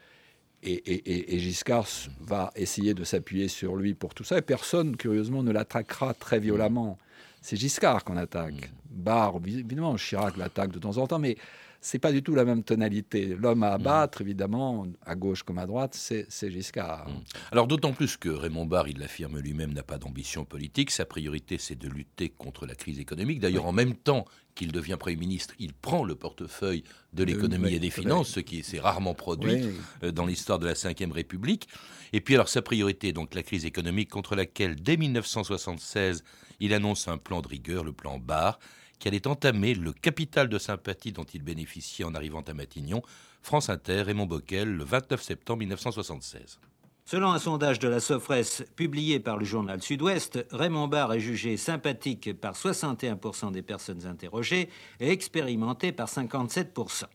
Et, 0.62 0.74
et, 0.74 1.34
et 1.34 1.38
Giscard 1.38 1.88
va 2.20 2.52
essayer 2.54 2.94
de 2.94 3.02
s'appuyer 3.02 3.48
sur 3.48 3.74
lui 3.76 3.94
pour 3.94 4.14
tout 4.14 4.24
ça. 4.24 4.38
Et 4.38 4.42
personne, 4.42 4.96
curieusement, 4.96 5.42
ne 5.42 5.50
l'attaquera 5.50 6.14
très 6.14 6.38
violemment. 6.38 6.98
C'est 7.40 7.56
Giscard 7.56 8.04
qu'on 8.04 8.16
attaque. 8.16 8.54
Mmh. 8.54 9.02
Barre, 9.02 9.36
évidemment, 9.46 9.96
Chirac 9.96 10.36
l'attaque 10.36 10.72
de 10.72 10.78
temps 10.78 10.98
en 10.98 11.06
temps, 11.06 11.18
mais 11.18 11.36
c'est 11.80 11.98
pas 11.98 12.12
du 12.12 12.22
tout 12.22 12.34
la 12.34 12.44
même 12.44 12.62
tonalité. 12.62 13.26
L'homme 13.26 13.62
à 13.62 13.72
abattre, 13.72 14.20
évidemment, 14.20 14.86
à 15.04 15.14
gauche 15.14 15.42
comme 15.42 15.58
à 15.58 15.66
droite, 15.66 15.94
c'est 15.94 16.50
Giscard. 16.50 17.08
Mmh. 17.08 17.22
Alors 17.52 17.66
d'autant 17.66 17.92
plus 17.92 18.16
que 18.16 18.28
Raymond 18.28 18.66
Barre, 18.66 18.88
il 18.88 18.98
l'affirme 18.98 19.38
lui-même, 19.38 19.72
n'a 19.72 19.82
pas 19.82 19.98
d'ambition 19.98 20.44
politique. 20.44 20.90
Sa 20.90 21.06
priorité, 21.06 21.56
c'est 21.58 21.78
de 21.78 21.88
lutter 21.88 22.28
contre 22.28 22.66
la 22.66 22.74
crise 22.74 22.98
économique. 22.98 23.40
D'ailleurs, 23.40 23.66
en 23.66 23.72
même 23.72 23.94
temps 23.94 24.26
qu'il 24.54 24.72
devient 24.72 24.96
Premier 24.98 25.16
ministre, 25.16 25.54
il 25.58 25.72
prend 25.72 26.04
le 26.04 26.14
portefeuille 26.14 26.84
de 27.12 27.24
l'économie 27.24 27.74
et 27.74 27.78
des 27.78 27.90
finances, 27.90 28.28
ce 28.28 28.40
qui 28.40 28.62
s'est 28.62 28.80
rarement 28.80 29.14
produit 29.14 29.62
euh, 30.02 30.12
dans 30.12 30.26
l'histoire 30.26 30.58
de 30.58 30.66
la 30.66 30.74
Ve 30.74 31.12
République. 31.12 31.68
Et 32.12 32.20
puis 32.20 32.34
alors 32.34 32.48
sa 32.48 32.60
priorité, 32.60 33.12
donc 33.12 33.34
la 33.34 33.42
crise 33.42 33.64
économique 33.64 34.10
contre 34.10 34.34
laquelle, 34.34 34.76
dès 34.76 34.96
1976, 34.96 36.24
il 36.58 36.74
annonce 36.74 37.08
un 37.08 37.16
plan 37.16 37.40
de 37.40 37.48
rigueur, 37.48 37.84
le 37.84 37.92
plan 37.92 38.18
Barre, 38.18 38.58
qui 39.00 39.08
allait 39.08 39.26
entamer 39.26 39.74
le 39.74 39.92
capital 39.92 40.48
de 40.48 40.58
sympathie 40.58 41.10
dont 41.10 41.24
il 41.24 41.42
bénéficiait 41.42 42.04
en 42.04 42.14
arrivant 42.14 42.42
à 42.42 42.54
Matignon, 42.54 43.02
France 43.42 43.70
Inter 43.70 44.04
et 44.06 44.14
Montbockel, 44.14 44.70
le 44.70 44.84
29 44.84 45.20
septembre 45.20 45.60
1976. 45.60 46.60
Selon 47.06 47.32
un 47.32 47.40
sondage 47.40 47.80
de 47.80 47.88
la 47.88 47.98
Sofres 47.98 48.62
publié 48.76 49.18
par 49.18 49.36
le 49.36 49.44
journal 49.44 49.82
Sud-Ouest, 49.82 50.46
Raymond 50.52 50.86
Barre 50.86 51.14
est 51.14 51.20
jugé 51.20 51.56
sympathique 51.56 52.38
par 52.38 52.54
61% 52.54 53.50
des 53.50 53.62
personnes 53.62 54.06
interrogées 54.06 54.68
et 55.00 55.10
expérimenté 55.10 55.90
par 55.90 56.06
57%. 56.06 57.06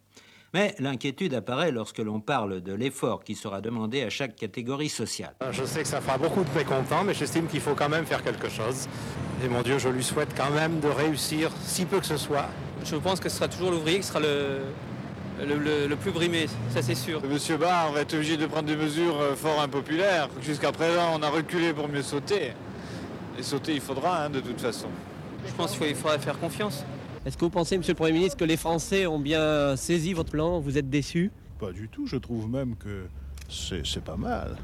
Mais 0.56 0.74
l'inquiétude 0.80 1.34
apparaît 1.34 1.70
lorsque 1.70 1.98
l'on 1.98 2.22
parle 2.22 2.62
de 2.62 2.72
l'effort 2.72 3.26
qui 3.26 3.36
sera 3.36 3.60
demandé 3.60 4.04
à 4.04 4.10
chaque 4.10 4.38
catégorie 4.38 4.88
sociale. 4.88 5.36
Je 5.52 5.66
sais 5.66 5.82
que 5.82 5.88
ça 5.90 6.00
fera 6.00 6.18
beaucoup 6.18 6.46
de 6.46 6.58
mécontents, 6.58 7.04
mais 7.04 7.14
j'estime 7.14 7.48
qu'il 7.48 7.60
faut 7.60 7.76
quand 7.76 7.90
même 7.90 8.06
faire 8.06 8.24
quelque 8.24 8.48
chose. 8.48 8.88
Et 9.44 9.50
mon 9.50 9.64
Dieu, 9.64 9.80
je 9.80 9.90
lui 9.90 10.02
souhaite 10.02 10.34
quand 10.34 10.52
même 10.52 10.80
de 10.80 10.88
réussir, 10.88 11.52
si 11.62 11.84
peu 11.84 12.00
que 12.00 12.06
ce 12.06 12.16
soit. 12.16 12.46
Je 12.86 12.96
pense 12.96 13.20
que 13.20 13.28
ce 13.28 13.36
sera 13.36 13.50
toujours 13.50 13.70
l'ouvrier 13.70 14.00
qui 14.00 14.08
sera 14.08 14.22
le, 14.22 14.62
le, 15.46 15.96
plus 15.98 16.12
brimé, 16.12 16.46
ça 16.74 16.82
c'est 16.82 16.96
sûr. 16.96 17.22
Monsieur 17.30 17.58
Barr 17.58 17.92
va 17.92 18.00
être 18.00 18.14
obligé 18.14 18.38
de 18.38 18.46
prendre 18.46 18.68
des 18.70 18.78
mesures 18.78 19.20
euh, 19.20 19.36
fort 19.36 19.60
impopulaires. 19.60 20.30
Jusqu'à 20.42 20.72
présent, 20.72 21.20
on 21.20 21.22
a 21.22 21.28
reculé 21.28 21.74
pour 21.74 21.90
mieux 21.90 22.02
sauter. 22.02 22.54
Et 23.38 23.44
sauter, 23.44 23.74
il 23.74 23.82
faudra, 23.82 24.24
hein, 24.24 24.30
de 24.30 24.40
toute 24.40 24.62
façon. 24.62 24.88
Je 25.46 25.52
pense 25.52 25.78
qu'il 25.78 25.96
faudra 25.96 26.18
faire 26.18 26.40
confiance. 26.40 26.86
Est-ce 27.26 27.38
que 27.38 27.46
vous 27.46 27.50
pensez, 27.50 27.76
Monsieur 27.76 27.94
le 27.94 27.98
Premier 27.98 28.12
ministre, 28.12 28.38
que 28.38 28.46
les 28.46 28.56
Français 28.56 29.08
ont 29.08 29.18
bien 29.18 29.76
saisi 29.76 30.14
votre 30.14 30.30
plan 30.30 30.60
Vous 30.60 30.78
êtes 30.78 30.92
déçu? 30.92 31.32
Pas 31.60 31.72
du 31.72 31.90
tout. 31.90 32.06
Je 32.06 32.18
trouve 32.18 32.48
même 32.48 32.76
que 32.76 33.08
c'est 33.50 34.04
pas 34.04 34.16
mal. 34.16 34.58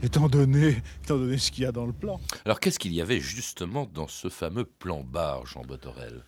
Étant 0.00 0.28
donné, 0.28 0.76
étant 1.02 1.18
donné 1.18 1.38
ce 1.38 1.50
qu'il 1.50 1.64
y 1.64 1.66
a 1.66 1.72
dans 1.72 1.86
le 1.86 1.92
plan. 1.92 2.20
Alors 2.44 2.60
qu'est-ce 2.60 2.78
qu'il 2.78 2.92
y 2.94 3.00
avait 3.00 3.18
justement 3.18 3.88
dans 3.92 4.06
ce 4.06 4.28
fameux 4.28 4.64
plan 4.64 5.02
barre, 5.02 5.44
Jean 5.46 5.62
Botorel? 5.62 6.22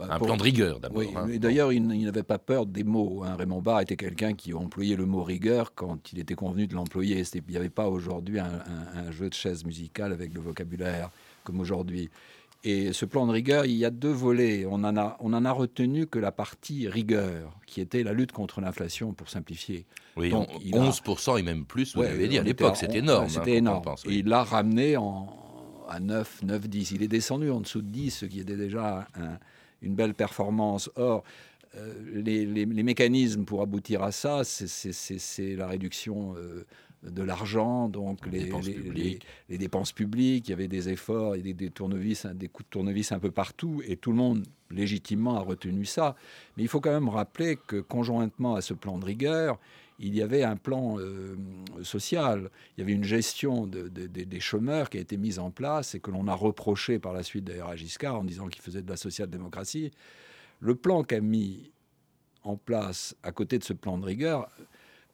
Un 0.00 0.18
plan 0.18 0.38
de 0.38 0.42
rigueur 0.42 0.80
d'abord. 0.80 0.98
Oui, 0.98 1.10
hein. 1.14 1.26
d'ailleurs, 1.36 1.70
il, 1.70 1.86
n'avait 1.86 2.22
pas 2.22 2.38
peur 2.38 2.64
des 2.64 2.84
mots. 2.84 3.22
Hein. 3.22 3.36
Raymond 3.36 3.60
Barre 3.60 3.80
était 3.80 3.96
quelqu'un 3.96 4.32
qui 4.32 4.54
employait 4.54 4.96
le 4.96 5.04
mot 5.04 5.22
rigueur 5.22 5.74
quand 5.74 6.12
il 6.14 6.18
était 6.18 6.34
convenu 6.34 6.66
de 6.66 6.74
l'employer. 6.74 7.22
Il 7.34 7.42
n'y 7.50 7.56
avait 7.58 7.68
pas 7.68 7.88
aujourd'hui 7.88 8.38
un, 8.38 8.62
un, 8.94 9.10
jeu 9.10 9.28
de 9.28 9.34
chaise 9.34 9.66
musicale 9.66 10.12
avec 10.12 10.32
le 10.32 10.40
vocabulaire 10.40 11.10
comme 11.44 11.60
aujourd'hui. 11.60 12.08
Et 12.62 12.92
ce 12.92 13.06
plan 13.06 13.26
de 13.26 13.32
rigueur, 13.32 13.64
il 13.64 13.72
y 13.72 13.86
a 13.86 13.90
deux 13.90 14.10
volets. 14.10 14.66
On 14.66 14.84
en 14.84 14.96
a, 14.96 15.16
on 15.20 15.32
en 15.32 15.44
a 15.44 15.50
retenu 15.52 16.06
que 16.06 16.18
la 16.18 16.30
partie 16.30 16.88
rigueur, 16.88 17.58
qui 17.66 17.80
était 17.80 18.02
la 18.02 18.12
lutte 18.12 18.32
contre 18.32 18.60
l'inflation, 18.60 19.14
pour 19.14 19.30
simplifier. 19.30 19.86
Oui, 20.16 20.28
Donc, 20.28 20.48
11% 20.62 21.38
et 21.38 21.42
même 21.42 21.64
plus, 21.64 21.94
vous 21.96 22.02
l'avez 22.02 22.28
dit, 22.28 22.38
à 22.38 22.42
l'époque, 22.42 22.76
c'était 22.76 22.98
énorme. 22.98 23.28
C'était 23.28 23.52
hein, 23.52 23.56
énorme. 23.56 23.94
Et 24.04 24.16
il 24.16 24.26
l'a 24.26 24.44
ramené 24.44 24.98
en, 24.98 25.28
à 25.88 26.00
9, 26.00 26.42
9, 26.42 26.68
10. 26.68 26.90
Il 26.92 27.02
est 27.02 27.08
descendu 27.08 27.50
en 27.50 27.60
dessous 27.60 27.80
de 27.80 27.88
10, 27.88 28.10
ce 28.10 28.26
qui 28.26 28.40
était 28.40 28.56
déjà 28.56 29.08
une 29.80 29.94
belle 29.94 30.14
performance. 30.14 30.90
Or, 30.96 31.24
euh, 31.76 31.94
les, 32.12 32.44
les, 32.46 32.82
mécanismes 32.82 33.44
pour 33.44 33.62
aboutir 33.62 34.02
à 34.02 34.10
ça, 34.10 34.42
c'est 34.44 35.54
la 35.54 35.68
réduction 35.68 36.34
euh, 36.36 36.66
de 37.02 37.22
l'argent, 37.22 37.88
donc 37.88 38.26
les 38.26 38.44
dépenses, 38.44 38.66
les, 39.48 39.58
dépenses, 39.58 39.92
publiques, 39.92 40.48
il 40.48 40.50
y 40.50 40.54
avait 40.54 40.68
des 40.68 40.90
efforts 40.90 41.34
et 41.34 41.40
des, 41.40 41.70
tournevis, 41.70 42.26
des 42.26 42.48
coups 42.48 42.66
de 42.66 42.70
tournevis 42.70 43.12
un 43.12 43.18
peu 43.18 43.30
partout, 43.30 43.82
et 43.86 43.96
tout 43.96 44.10
le 44.10 44.18
monde 44.18 44.44
légitimement 44.70 45.36
a 45.36 45.40
retenu 45.40 45.86
ça. 45.86 46.14
Mais 46.56 46.62
il 46.62 46.68
faut 46.68 46.80
quand 46.80 46.92
même 46.92 47.08
rappeler 47.08 47.56
que 47.56 47.80
conjointement 47.80 48.54
à 48.54 48.60
ce 48.60 48.74
plan 48.74 48.98
de 48.98 49.06
rigueur, 49.06 49.58
il 49.98 50.14
y 50.14 50.22
avait 50.22 50.42
un 50.42 50.56
plan 50.56 50.98
euh, 50.98 51.36
social, 51.82 52.50
il 52.76 52.80
y 52.80 52.82
avait 52.82 52.92
une 52.92 53.04
gestion 53.04 53.66
des 53.66 54.40
chômeurs 54.40 54.88
qui 54.88 54.96
a 54.98 55.00
été 55.00 55.16
mise 55.16 55.38
en 55.38 55.50
place 55.50 55.94
et 55.94 56.00
que 56.00 56.10
l'on 56.10 56.26
a 56.26 56.34
reproché 56.34 56.98
par 56.98 57.12
la 57.12 57.22
suite 57.22 57.44
d'ailleurs 57.44 57.68
à 57.68 57.76
Giscard 57.76 58.16
en 58.16 58.24
disant 58.24 58.48
qu'il 58.48 58.62
faisait 58.62 58.82
de 58.82 58.88
la 58.88 58.96
social-démocratie. 58.96 59.90
Le 60.60 60.74
plan 60.74 61.02
qu'a 61.02 61.20
mis 61.20 61.70
en 62.42 62.56
place 62.56 63.14
à 63.22 63.32
côté 63.32 63.58
de 63.58 63.64
ce 63.64 63.74
plan 63.74 63.98
de 63.98 64.06
rigueur, 64.06 64.48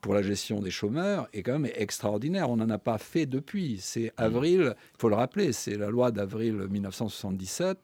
pour 0.06 0.14
la 0.14 0.22
gestion 0.22 0.60
des 0.60 0.70
chômeurs 0.70 1.28
est 1.32 1.42
quand 1.42 1.58
même 1.58 1.72
extraordinaire. 1.74 2.48
On 2.48 2.58
n'en 2.58 2.70
a 2.70 2.78
pas 2.78 2.96
fait 2.96 3.26
depuis. 3.26 3.78
C'est 3.80 4.12
mmh. 4.16 4.22
avril, 4.22 4.74
il 4.76 5.00
faut 5.00 5.08
le 5.08 5.16
rappeler, 5.16 5.52
c'est 5.52 5.76
la 5.76 5.90
loi 5.90 6.12
d'avril 6.12 6.54
1977, 6.70 7.76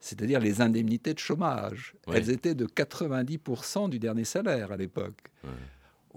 c'est-à-dire 0.00 0.40
les 0.40 0.62
indemnités 0.62 1.12
de 1.12 1.18
chômage. 1.18 1.92
Elles 2.10 2.30
étaient 2.30 2.54
de 2.54 2.64
90% 2.64 3.90
du 3.90 3.98
dernier 3.98 4.24
salaire 4.24 4.72
à 4.72 4.78
l'époque. 4.78 5.18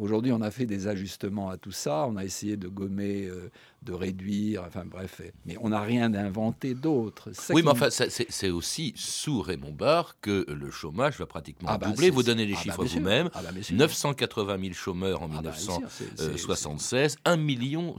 Aujourd'hui, 0.02 0.32
on 0.32 0.42
a 0.42 0.50
fait 0.50 0.66
des 0.66 0.88
ajustements 0.88 1.52
à 1.52 1.58
tout 1.58 1.72
ça. 1.72 2.08
On 2.08 2.16
a 2.16 2.26
essayé 2.26 2.58
de 2.58 2.68
gommer, 2.68 3.28
euh, 3.28 3.52
de 3.84 3.94
réduire, 3.94 4.64
enfin 4.66 4.84
bref. 4.84 5.22
Mais 5.46 5.58
on 5.62 5.70
n'a 5.70 5.82
rien 5.82 6.12
inventé 6.16 6.74
d'autre. 6.74 7.30
Oui, 7.52 7.62
mais 7.64 7.70
enfin, 7.70 7.90
c'est 7.92 8.50
aussi 8.50 8.94
sous 8.96 9.42
Raymond 9.42 9.74
Barre 9.74 10.16
que 10.20 10.48
le 10.50 10.72
chômage 10.72 11.20
va 11.20 11.28
pratiquement 11.28 11.70
ah 11.72 11.78
bah, 11.78 11.90
doubler. 11.90 12.10
Vous 12.10 12.24
donnez 12.24 12.48
les 12.48 12.54
ah 12.54 12.56
bah, 12.56 12.62
chiffres 12.64 12.84
vous-même. 12.84 13.30
980 13.72 14.60
000 14.60 14.74
chômeurs 14.74 15.22
en 15.22 15.28
1976, 15.28 17.18
1 17.24 17.38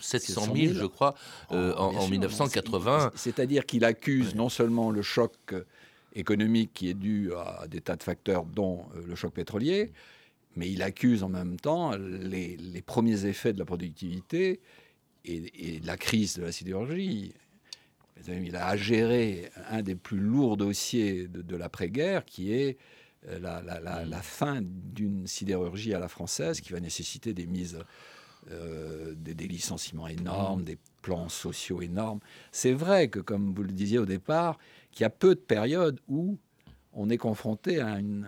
700 0.00 0.54
000, 0.56 0.74
je 0.74 0.86
crois, 0.86 1.14
euh, 1.52 1.72
en, 1.76 2.08
1980. 2.08 3.12
C'est-à-dire 3.14 3.64
qu'il 3.64 3.84
accuse 3.84 4.34
non 4.34 4.48
seulement 4.48 4.90
le 4.90 5.02
choc 5.02 5.54
économique 6.16 6.72
qui 6.74 6.88
est 6.88 6.94
dû 6.94 7.32
à 7.32 7.68
des 7.68 7.80
tas 7.80 7.94
de 7.94 8.02
facteurs, 8.02 8.44
dont 8.44 8.86
euh, 8.96 9.02
le 9.06 9.14
choc 9.14 9.32
pétrolier, 9.32 9.92
mais 10.56 10.70
il 10.70 10.82
accuse 10.82 11.22
en 11.22 11.28
même 11.28 11.58
temps 11.58 11.96
les, 11.96 12.82
premiers 12.84 13.24
effets 13.26 13.52
de 13.52 13.58
la 13.58 13.64
productivité 13.64 14.60
et, 15.24 15.80
de 15.80 15.86
la 15.86 15.96
crise 15.96 16.36
de 16.36 16.42
la 16.42 16.52
sidérurgie. 16.52 17.34
Il 18.28 18.56
a 18.56 18.68
à 18.68 18.76
gérer 18.76 19.50
un 19.68 19.82
des 19.82 19.94
plus 19.94 20.18
lourds 20.18 20.56
dossiers 20.56 21.26
de, 21.28 21.56
l'après-guerre, 21.56 22.24
qui 22.24 22.52
est 22.52 22.78
euh, 23.28 23.38
la, 23.40 24.22
fin 24.22 24.60
d'une 24.62 25.26
sidérurgie 25.26 25.94
à 25.94 25.98
la 25.98 26.08
française, 26.08 26.60
qui 26.60 26.72
va 26.72 26.80
nécessiter 26.80 27.34
des 27.34 27.46
mises, 27.46 27.78
euh, 28.50 29.14
des, 29.16 29.34
des, 29.34 29.48
licenciements 29.48 30.06
énormes, 30.06 30.62
des 30.62 30.78
plans 31.00 31.28
sociaux 31.28 31.82
énormes. 31.82 32.20
C'est 32.52 32.74
vrai 32.74 33.08
que, 33.08 33.18
comme 33.18 33.54
vous 33.54 33.62
le 33.62 33.72
disiez 33.72 33.98
au 33.98 34.06
départ, 34.06 34.58
qu'il 34.92 35.02
y 35.02 35.06
a 35.06 35.10
peu 35.10 35.34
de 35.34 35.40
périodes 35.40 35.98
où 36.06 36.38
on 36.94 37.08
est 37.08 37.16
confronté 37.16 37.80
à 37.80 37.98
une, 37.98 38.26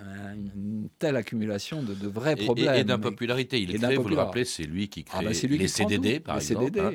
telle 0.98 1.16
accumulation 1.16 1.82
de, 1.82 2.08
vrais 2.08 2.36
problèmes. 2.36 2.74
Et, 2.74 2.84
d'impopularité. 2.84 3.60
Il 3.60 3.78
crée, 3.78 3.96
vous 3.96 4.08
le 4.08 4.16
rappelez, 4.16 4.44
c'est 4.44 4.64
lui 4.64 4.88
qui 4.88 5.04
ah, 5.08 5.16
crée 5.16 5.26
bah, 5.26 5.56
les 5.58 5.68
CDD, 5.68 6.20
par 6.20 6.36
exemple. 6.36 6.80
Hein. 6.80 6.92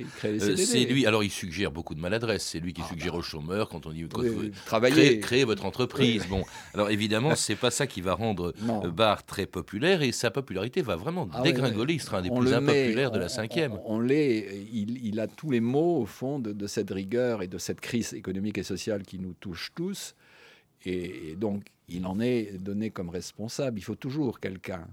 C'est 0.55 0.85
lui, 0.85 1.05
alors 1.05 1.23
il 1.23 1.29
suggère 1.29 1.71
beaucoup 1.71 1.93
de 1.93 1.99
maladresse. 1.99 2.43
C'est 2.43 2.59
lui 2.59 2.73
qui 2.73 2.81
ah, 2.83 2.89
suggère 2.89 3.13
bah. 3.13 3.19
aux 3.19 3.23
chômeurs 3.23 3.69
quand 3.69 3.85
on 3.85 3.91
dit 3.91 4.07
travailler, 4.65 5.19
créez, 5.19 5.43
votre 5.43 5.65
entreprise. 5.65 6.25
Bon, 6.27 6.43
alors 6.73 6.89
évidemment, 6.89 7.35
c'est 7.35 7.55
pas 7.55 7.71
ça 7.71 7.85
qui 7.87 8.01
va 8.01 8.13
rendre 8.13 8.53
euh, 8.69 8.89
Barr 8.89 9.23
très 9.23 9.45
populaire 9.45 10.01
et 10.01 10.11
sa 10.11 10.31
popularité 10.31 10.81
va 10.81 10.95
vraiment 10.95 11.27
ah 11.33 11.41
dégringoler. 11.41 11.95
Il 11.95 12.01
sera 12.01 12.17
un 12.17 12.21
des 12.23 12.29
plus 12.29 12.53
impopulaires 12.53 13.11
de 13.11 13.19
la 13.19 13.29
cinquième. 13.29 13.77
On. 13.85 13.99
Il, 14.09 15.19
a 15.19 15.27
tous 15.27 15.51
les 15.51 15.59
mots 15.59 16.01
au 16.01 16.05
fond 16.05 16.39
de 16.39 16.67
cette 16.67 16.89
rigueur 16.89 17.43
et 17.43 17.47
de 17.47 17.57
cette 17.57 17.81
crise 17.81 18.13
économique 18.13 18.57
et 18.57 18.63
sociale 18.63 19.03
qui 19.03 19.19
nous 19.19 19.33
touche 19.33 19.71
tous. 19.75 20.15
Et, 20.85 21.35
donc, 21.35 21.65
il 21.87 22.05
en 22.05 22.19
est 22.19 22.57
donné 22.57 22.91
comme 22.91 23.09
responsable. 23.09 23.79
Il 23.79 23.83
faut 23.83 23.95
toujours 23.95 24.39
quelqu'un. 24.39 24.87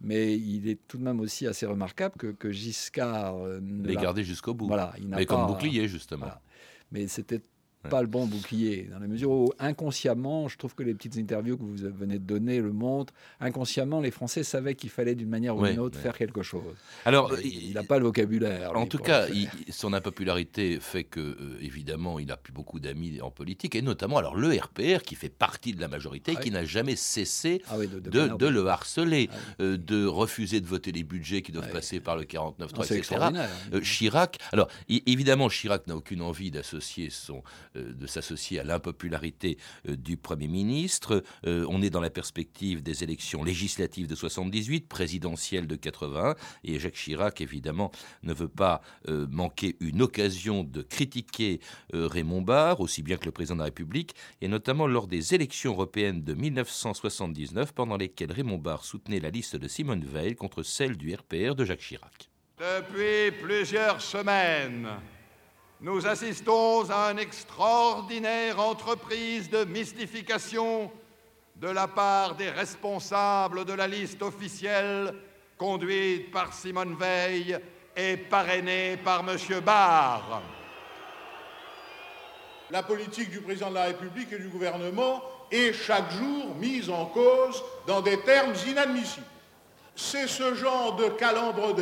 Mais 0.00 0.36
il 0.36 0.68
est 0.68 0.78
tout 0.88 0.98
de 0.98 1.02
même 1.02 1.20
aussi 1.20 1.46
assez 1.46 1.66
remarquable 1.66 2.16
que, 2.18 2.28
que 2.28 2.50
Giscard. 2.50 3.36
Euh, 3.36 3.60
L'ait 3.84 3.96
gardé 3.96 4.24
jusqu'au 4.24 4.54
bout. 4.54 4.66
Voilà, 4.66 4.94
il 4.98 5.08
Mais 5.08 5.26
comme 5.26 5.46
bouclier, 5.46 5.88
justement. 5.88 6.30
Mais 6.92 7.06
c'était 7.06 7.40
pas 7.88 8.02
le 8.02 8.08
bon 8.08 8.26
bouclier, 8.26 8.88
dans 8.90 8.98
la 8.98 9.06
mesure 9.06 9.30
où 9.30 9.52
inconsciemment, 9.58 10.48
je 10.48 10.58
trouve 10.58 10.74
que 10.74 10.82
les 10.82 10.94
petites 10.94 11.16
interviews 11.16 11.56
que 11.56 11.62
vous 11.62 11.76
venez 11.76 12.18
de 12.18 12.24
donner 12.24 12.60
le 12.60 12.72
montrent, 12.72 13.14
inconsciemment, 13.40 14.00
les 14.00 14.10
Français 14.10 14.42
savaient 14.42 14.74
qu'il 14.74 14.90
fallait 14.90 15.14
d'une 15.14 15.28
manière 15.28 15.56
ou 15.56 15.66
d'une 15.66 15.78
autre 15.78 15.98
faire 15.98 16.16
quelque 16.16 16.42
chose. 16.42 16.62
Alors, 17.06 17.32
il 17.42 17.72
n'a 17.72 17.82
pas 17.82 17.98
le 17.98 18.04
vocabulaire. 18.04 18.76
En 18.76 18.86
tout 18.86 18.98
cas, 18.98 19.26
son 19.70 19.92
impopularité 19.92 20.78
fait 20.80 21.04
que, 21.04 21.20
euh, 21.20 21.58
évidemment, 21.60 22.18
il 22.18 22.30
a 22.30 22.36
plus 22.36 22.52
beaucoup 22.52 22.80
d'amis 22.80 23.20
en 23.20 23.30
politique, 23.30 23.74
et 23.74 23.82
notamment 23.82 24.18
alors 24.18 24.36
le 24.36 24.50
RPR, 24.50 25.02
qui 25.02 25.14
fait 25.14 25.28
partie 25.28 25.72
de 25.72 25.80
la 25.80 25.88
majorité, 25.88 26.34
ah 26.36 26.40
qui 26.40 26.50
n'a 26.50 26.64
jamais 26.64 26.96
cessé 26.96 27.62
ah 27.70 27.76
de, 27.78 28.46
le 28.46 28.66
harceler, 28.66 29.30
ah 29.32 29.62
euh, 29.62 29.76
de 29.78 30.04
refuser 30.04 30.60
de 30.60 30.66
voter 30.66 30.92
les 30.92 31.02
budgets 31.02 31.42
qui 31.42 31.52
doivent 31.52 31.70
passer 31.70 32.00
par 32.00 32.16
le 32.16 32.24
49.3, 32.24 32.96
etc. 32.96 33.26
Euh, 33.72 33.80
Chirac, 33.80 34.38
alors 34.52 34.68
évidemment, 34.88 35.48
Chirac 35.48 35.86
n'a 35.86 35.96
aucune 35.96 36.22
envie 36.22 36.50
d'associer 36.50 37.10
son 37.10 37.42
de 37.74 38.06
s'associer 38.06 38.60
à 38.60 38.64
l'impopularité 38.64 39.58
du 39.86 40.16
Premier 40.16 40.48
ministre. 40.48 41.22
on 41.44 41.82
est 41.82 41.90
dans 41.90 42.00
la 42.00 42.10
perspective 42.10 42.82
des 42.82 43.04
élections 43.04 43.44
législatives 43.44 44.06
de 44.06 44.14
78, 44.14 44.88
présidentielles 44.88 45.66
de 45.66 45.76
80, 45.76 46.34
et 46.64 46.78
Jacques 46.78 46.94
Chirac, 46.94 47.40
évidemment, 47.40 47.90
ne 48.22 48.34
veut 48.34 48.48
pas 48.48 48.82
manquer 49.06 49.76
une 49.80 50.02
occasion 50.02 50.64
de 50.64 50.82
critiquer 50.82 51.60
Raymond 51.92 52.42
Barre, 52.42 52.80
aussi 52.80 53.02
bien 53.02 53.16
que 53.16 53.26
le 53.26 53.32
président 53.32 53.54
de 53.56 53.60
la 53.60 53.66
République, 53.66 54.14
et 54.40 54.48
notamment 54.48 54.86
lors 54.86 55.06
des 55.06 55.34
élections 55.34 55.72
européennes 55.72 56.22
de 56.22 56.34
1979, 56.34 57.72
pendant 57.72 57.96
lesquelles 57.96 58.32
Raymond 58.32 58.58
Barre 58.58 58.84
soutenait 58.84 59.20
la 59.20 59.30
liste 59.30 59.56
de 59.56 59.68
Simone 59.68 60.04
Veil 60.04 60.34
contre 60.34 60.62
celle 60.62 60.96
du 60.96 61.14
RPR 61.14 61.54
de 61.54 61.64
Jacques 61.64 61.80
Chirac. 61.80 62.30
Depuis 62.58 63.30
plusieurs 63.42 64.00
semaines, 64.00 64.88
nous 65.82 66.06
assistons 66.06 66.90
à 66.90 67.10
une 67.10 67.18
extraordinaire 67.18 68.60
entreprise 68.60 69.48
de 69.48 69.64
mystification 69.64 70.90
de 71.56 71.68
la 71.68 71.88
part 71.88 72.34
des 72.34 72.50
responsables 72.50 73.64
de 73.64 73.72
la 73.72 73.86
liste 73.86 74.20
officielle 74.22 75.14
conduite 75.56 76.30
par 76.30 76.52
Simone 76.52 76.96
Veil 76.96 77.58
et 77.96 78.16
parrainée 78.18 78.98
par 78.98 79.20
M. 79.28 79.36
Barre. 79.64 80.42
La 82.70 82.82
politique 82.82 83.30
du 83.30 83.40
président 83.40 83.70
de 83.70 83.74
la 83.74 83.84
République 83.84 84.32
et 84.32 84.38
du 84.38 84.48
gouvernement 84.48 85.22
est 85.50 85.72
chaque 85.72 86.12
jour 86.12 86.54
mise 86.56 86.90
en 86.90 87.06
cause 87.06 87.62
dans 87.86 88.02
des 88.02 88.20
termes 88.20 88.54
inadmissibles. 88.68 89.26
C'est 89.96 90.28
ce 90.28 90.54
genre 90.54 90.94
de 90.96 91.08
calembre 91.08 91.74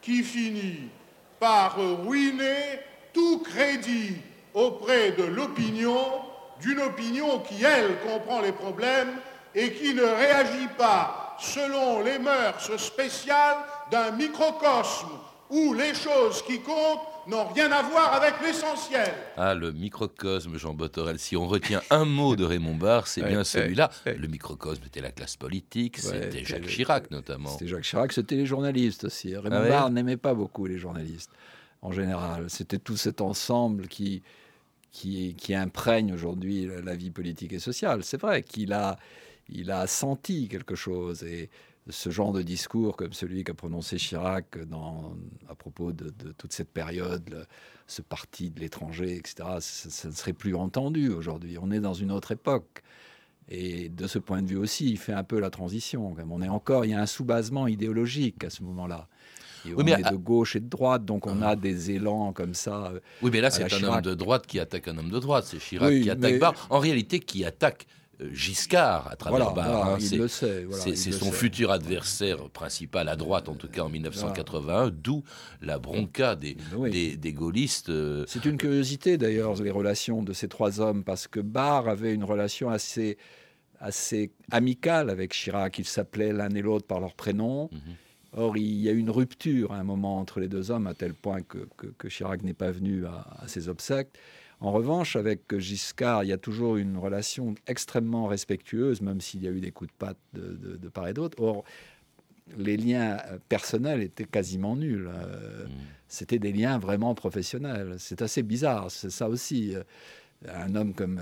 qui 0.00 0.22
finit 0.22 0.90
par 1.38 1.76
ruiner 2.06 2.80
tout 3.12 3.40
crédit 3.40 4.16
auprès 4.54 5.12
de 5.12 5.24
l'opinion, 5.24 6.00
d'une 6.60 6.80
opinion 6.80 7.40
qui, 7.40 7.62
elle, 7.64 7.98
comprend 8.00 8.40
les 8.40 8.52
problèmes 8.52 9.12
et 9.54 9.72
qui 9.72 9.94
ne 9.94 10.02
réagit 10.02 10.68
pas 10.78 11.36
selon 11.38 12.00
les 12.00 12.18
mœurs 12.18 12.76
spéciales 12.78 13.58
d'un 13.90 14.12
microcosme 14.12 15.18
où 15.50 15.74
les 15.74 15.94
choses 15.94 16.42
qui 16.42 16.60
comptent 16.60 17.15
n'ont 17.28 17.46
rien 17.48 17.70
à 17.72 17.82
voir 17.82 18.14
avec 18.14 18.34
l'essentiel. 18.42 19.12
Ah, 19.36 19.54
le 19.54 19.72
microcosme, 19.72 20.56
Jean 20.56 20.74
Botorel. 20.74 21.18
Si 21.18 21.36
on 21.36 21.46
retient 21.46 21.82
un 21.90 22.04
mot 22.04 22.36
de 22.36 22.44
Raymond 22.44 22.76
Barre, 22.76 23.06
c'est 23.06 23.22
bien 23.22 23.44
celui-là. 23.44 23.90
Le 24.04 24.26
microcosme 24.28 24.82
était 24.86 25.00
la 25.00 25.10
classe 25.10 25.36
politique, 25.36 25.98
c'était 25.98 26.44
Jacques 26.44 26.66
Chirac 26.66 27.10
notamment. 27.10 27.50
C'était 27.50 27.66
Jacques 27.66 27.84
Chirac, 27.84 28.12
c'était 28.12 28.36
les 28.36 28.46
journalistes 28.46 29.04
aussi. 29.04 29.36
Raymond 29.36 29.62
ah 29.64 29.68
Barre 29.68 29.90
n'aimait 29.90 30.16
pas 30.16 30.34
beaucoup 30.34 30.66
les 30.66 30.78
journalistes, 30.78 31.30
en 31.82 31.92
général. 31.92 32.48
C'était 32.48 32.78
tout 32.78 32.96
cet 32.96 33.20
ensemble 33.20 33.88
qui, 33.88 34.22
qui, 34.92 35.34
qui 35.34 35.54
imprègne 35.54 36.12
aujourd'hui 36.12 36.68
la 36.84 36.94
vie 36.94 37.10
politique 37.10 37.52
et 37.52 37.58
sociale. 37.58 38.04
C'est 38.04 38.20
vrai 38.20 38.42
qu'il 38.42 38.72
a, 38.72 38.96
il 39.48 39.70
a 39.70 39.86
senti 39.86 40.48
quelque 40.48 40.74
chose 40.74 41.22
et 41.22 41.50
ce 41.88 42.10
genre 42.10 42.32
de 42.32 42.42
discours 42.42 42.96
comme 42.96 43.12
celui 43.12 43.44
qu'a 43.44 43.54
prononcé 43.54 43.96
Chirac 43.96 44.58
dans, 44.66 45.16
à 45.48 45.54
propos 45.54 45.92
de, 45.92 46.10
toute 46.36 46.52
cette 46.52 46.70
période, 46.70 47.46
ce 47.86 48.02
parti 48.02 48.50
de 48.50 48.60
l'étranger, 48.60 49.16
etc., 49.16 49.48
ça, 49.60 50.08
ne 50.08 50.12
serait 50.12 50.32
plus 50.32 50.54
entendu 50.54 51.10
aujourd'hui. 51.10 51.58
On 51.60 51.70
est 51.70 51.80
dans 51.80 51.94
une 51.94 52.10
autre 52.10 52.32
époque. 52.32 52.82
Et 53.48 53.88
de 53.88 54.08
ce 54.08 54.18
point 54.18 54.42
de 54.42 54.48
vue 54.48 54.56
aussi, 54.56 54.90
il 54.90 54.98
fait 54.98 55.12
un 55.12 55.22
peu 55.22 55.38
la 55.38 55.50
transition. 55.50 56.16
On 56.28 56.42
est 56.42 56.48
encore, 56.48 56.84
il 56.84 56.90
y 56.90 56.94
a 56.94 57.00
un 57.00 57.06
sous-basement 57.06 57.68
idéologique 57.68 58.42
à 58.42 58.50
ce 58.50 58.64
moment-là. 58.64 59.06
on 59.76 59.86
est 59.86 60.10
de 60.10 60.16
gauche 60.16 60.56
et 60.56 60.60
de 60.60 60.68
droite, 60.68 61.04
donc 61.04 61.28
on 61.28 61.42
a 61.42 61.54
des 61.54 61.92
élans 61.92 62.32
comme 62.32 62.54
ça. 62.54 62.92
Oui, 63.22 63.30
mais 63.32 63.40
là, 63.40 63.50
c'est 63.50 63.72
un 63.72 63.84
homme 63.84 64.00
de 64.00 64.14
droite 64.14 64.48
qui 64.48 64.58
attaque 64.58 64.88
un 64.88 64.98
homme 64.98 65.10
de 65.10 65.20
droite. 65.20 65.44
C'est 65.46 65.60
Chirac 65.60 65.92
qui 65.92 66.10
attaque 66.10 66.40
Barre. 66.40 66.66
En 66.70 66.80
réalité, 66.80 67.20
qui 67.20 67.44
attaque 67.44 67.86
Giscard 68.32 69.08
à 69.10 69.16
travers 69.16 69.52
Barre. 69.52 69.98
c'est 70.00 71.12
son 71.12 71.32
futur 71.32 71.70
adversaire 71.70 72.48
principal 72.50 73.08
à 73.08 73.16
droite, 73.16 73.48
en 73.48 73.54
tout 73.54 73.68
cas 73.68 73.82
en 73.82 73.88
1981, 73.88 74.90
d'où 74.90 75.22
la 75.60 75.78
bronca 75.78 76.34
des, 76.34 76.56
des, 77.16 77.32
gaullistes. 77.32 77.90
Euh, 77.90 78.24
c'est 78.26 78.44
une 78.44 78.56
curiosité 78.56 79.18
d'ailleurs, 79.18 79.60
les 79.62 79.70
relations 79.70 80.22
de 80.22 80.32
ces 80.32 80.48
trois 80.48 80.80
hommes, 80.80 81.04
parce 81.04 81.28
que 81.28 81.40
Barre 81.40 81.88
avait 81.88 82.14
une 82.14 82.24
relation 82.24 82.70
assez, 82.70 83.18
assez 83.80 84.32
amicale 84.50 85.10
avec 85.10 85.32
Chirac. 85.32 85.78
Ils 85.78 85.84
s'appelaient 85.84 86.32
l'un 86.32 86.50
et 86.50 86.62
l'autre 86.62 86.86
par 86.86 87.00
leur 87.00 87.14
prénom. 87.14 87.68
Mhm. 87.72 87.80
Or, 88.38 88.56
il 88.56 88.80
y 88.80 88.88
a 88.88 88.92
eu 88.92 88.98
une 88.98 89.10
rupture 89.10 89.72
à 89.72 89.76
un 89.76 89.84
moment 89.84 90.18
entre 90.18 90.40
les 90.40 90.48
deux 90.48 90.70
hommes, 90.70 90.86
à 90.86 90.94
tel 90.94 91.14
point 91.14 91.40
que, 91.42 91.66
que, 91.76 92.08
Chirac 92.08 92.42
n'est 92.42 92.54
pas 92.54 92.70
venu 92.70 93.06
à, 93.06 93.26
à 93.42 93.48
ses 93.48 93.68
obsèques. 93.68 94.10
En 94.60 94.72
revanche, 94.72 95.16
avec 95.16 95.58
Giscard, 95.58 96.24
il 96.24 96.28
y 96.28 96.32
a 96.32 96.38
toujours 96.38 96.76
une 96.76 96.96
relation 96.96 97.54
extrêmement 97.66 98.26
respectueuse, 98.26 99.02
même 99.02 99.20
s'il 99.20 99.42
y 99.42 99.48
a 99.48 99.50
eu 99.50 99.60
des 99.60 99.70
coups 99.70 99.90
de 99.90 99.96
patte 99.98 100.18
de, 100.32 100.88
part 100.88 101.08
et 101.08 101.12
d'autre. 101.12 101.40
Or, 101.42 101.64
les 102.56 102.76
liens 102.76 103.18
personnels 103.48 104.02
étaient 104.02 104.24
quasiment 104.24 104.76
nuls. 104.76 105.10
Euh, 105.12 105.66
mmh. 105.66 105.70
C'était 106.08 106.38
des 106.38 106.52
liens 106.52 106.78
vraiment 106.78 107.14
professionnels. 107.14 107.96
C'est 107.98 108.22
assez 108.22 108.42
bizarre, 108.42 108.90
c'est 108.90 109.10
ça 109.10 109.28
aussi. 109.28 109.74
Un 110.48 110.74
homme 110.74 110.94
comme 110.94 111.18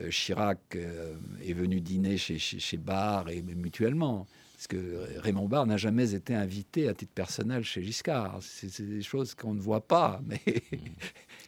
euh, 0.00 0.10
Chirac 0.10 0.58
euh, 0.74 1.14
est 1.44 1.52
venu 1.52 1.80
dîner 1.80 2.16
chez, 2.16 2.38
chez, 2.38 2.58
chez 2.58 2.76
Barre 2.76 3.28
et 3.28 3.42
mutuellement. 3.42 4.26
Parce 4.66 4.80
que 4.80 5.20
Raymond 5.20 5.46
Barre 5.46 5.66
n'a 5.66 5.76
jamais 5.76 6.14
été 6.14 6.34
invité 6.34 6.88
à 6.88 6.94
titre 6.94 7.12
personnel 7.12 7.64
chez 7.64 7.82
Giscard. 7.82 8.38
C'est 8.40 8.80
des 8.80 9.02
choses 9.02 9.34
qu'on 9.34 9.52
ne 9.52 9.60
voit 9.60 9.86
pas. 9.86 10.22
Mais 10.26 10.40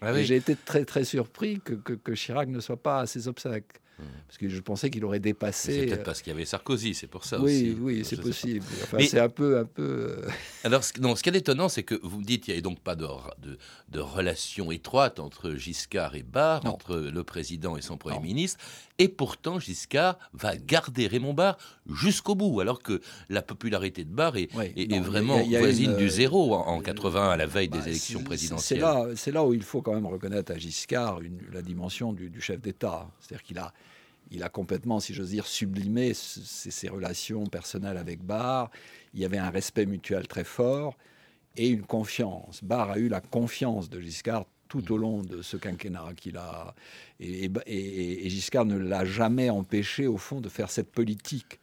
ah 0.03 0.13
j'ai 0.23 0.37
été 0.37 0.55
très 0.55 0.85
très 0.85 1.05
surpris 1.05 1.61
que, 1.65 1.73
que, 1.73 2.13
Chirac 2.13 2.51
ne 2.51 2.61
soit 2.61 2.83
pas 2.83 3.01
à 3.01 3.07
ses 3.07 3.27
obsèques. 3.27 3.81
Parce 4.27 4.37
que 4.39 4.49
je 4.49 4.61
pensais 4.61 4.91
qu'il 4.91 5.05
aurait 5.05 5.21
dépassé. 5.21 5.73
C'est 5.73 5.87
peut-être 5.87 6.05
parce 6.05 6.21
qu'il 6.21 6.33
y 6.33 6.37
avait 6.37 6.45
Sarkozy, 6.45 6.95
c'est 6.95 7.07
pour 7.07 7.25
ça 7.25 7.41
oui, 7.41 7.45
aussi. 7.45 7.77
Oui, 7.81 8.05
c'est 8.05 8.21
possible. 8.21 8.65
c'est 9.01 9.21
un 9.21 9.29
peu, 9.29 9.59
un 9.59 9.65
peu. 9.65 9.83
Euh, 9.83 10.29
Alors, 10.65 10.85
ce, 10.85 11.01
non, 11.01 11.17
ce 11.17 11.23
qui 11.23 11.31
est 11.31 11.37
étonnant, 11.37 11.69
c'est 11.69 11.83
que 11.83 11.99
vous 12.03 12.19
me 12.19 12.25
dites 12.25 12.45
qu'il 12.45 12.53
n'y 12.53 12.57
avait 12.57 12.63
donc 12.63 12.81
pas 12.81 12.95
de, 12.95 13.07
de, 13.39 13.59
de, 13.89 14.01
relation 14.01 14.71
étroite 14.71 15.19
entre 15.19 15.53
Giscard 15.55 16.15
et 16.15 16.23
Barre, 16.23 16.67
entre 16.67 16.97
le 16.97 17.25
président 17.25 17.77
et 17.77 17.83
son 17.83 17.97
premier 17.97 18.21
ministre, 18.21 18.59
et 18.99 19.09
pourtant 19.09 19.59
Giscard 19.59 20.19
va 20.33 20.57
garder 20.57 21.07
Raymond 21.07 21.35
Barre 21.35 21.57
jusqu'au 21.91 22.35
bout, 22.35 22.61
alors 22.61 22.83
que 22.83 23.01
la 23.31 23.43
popularité 23.43 24.05
de 24.05 24.11
Barre 24.11 24.37
est, 24.37 24.51
est, 24.77 25.01
vraiment 25.01 25.43
voisine 25.43 25.97
du 25.97 26.11
zéro 26.11 26.55
en, 26.55 26.81
80 26.81 27.31
à 27.31 27.37
la 27.37 27.47
veille 27.47 27.69
des 27.69 27.79
bah, 27.79 27.85
élections 27.87 28.23
présidentielles. 28.23 28.81
C'est 29.17 29.31
là, 29.31 29.41
là 29.41 29.47
où 29.47 29.55
il 29.55 29.63
faut 29.63 29.81
quand 29.81 29.95
même 29.95 30.07
reconnaître 30.07 30.53
à 30.53 30.59
Giscard 30.59 31.21
une, 31.23 31.41
la 31.53 31.63
dimension 31.63 32.13
du, 32.13 32.29
du 32.29 32.41
chef 32.41 32.61
d'État, 32.61 33.09
c'est-à-dire 33.21 33.43
qu'il 33.43 33.59
a 33.59 33.73
il 34.31 34.43
a 34.43 34.49
complètement, 34.49 35.01
si 35.01 35.15
j'ose 35.15 35.31
dire, 35.31 35.47
sublimé 35.47 36.13
ses, 36.15 36.89
relations 36.89 37.47
personnelles 37.47 37.97
avec 37.97 38.23
Barr. 38.23 38.71
Il 39.15 39.21
y 39.21 39.25
avait 39.25 39.39
un 39.39 39.51
respect 39.51 39.87
mutuel 39.87 40.27
très 40.27 40.45
fort 40.45 40.97
et 41.57 41.69
une 41.69 41.83
confiance. 41.83 42.63
Barr 42.63 42.93
a 42.93 42.99
eu 42.99 43.09
la 43.09 43.21
confiance 43.21 43.89
de 43.89 44.01
Giscard 44.01 44.47
tout 44.69 44.93
au 44.93 44.97
long 44.97 45.23
de 45.23 45.43
ce 45.43 45.57
quinquennat 45.57 46.13
qu'il 46.17 46.37
a. 46.37 46.75
Et, 47.21 48.29
Giscard 48.29 48.65
ne 48.65 48.77
l'a 48.77 49.05
jamais 49.05 49.49
empêché, 49.49 50.07
au 50.07 50.17
fond, 50.17 50.41
de 50.41 50.49
faire 50.49 50.71
cette 50.71 50.91
politique 50.91 51.61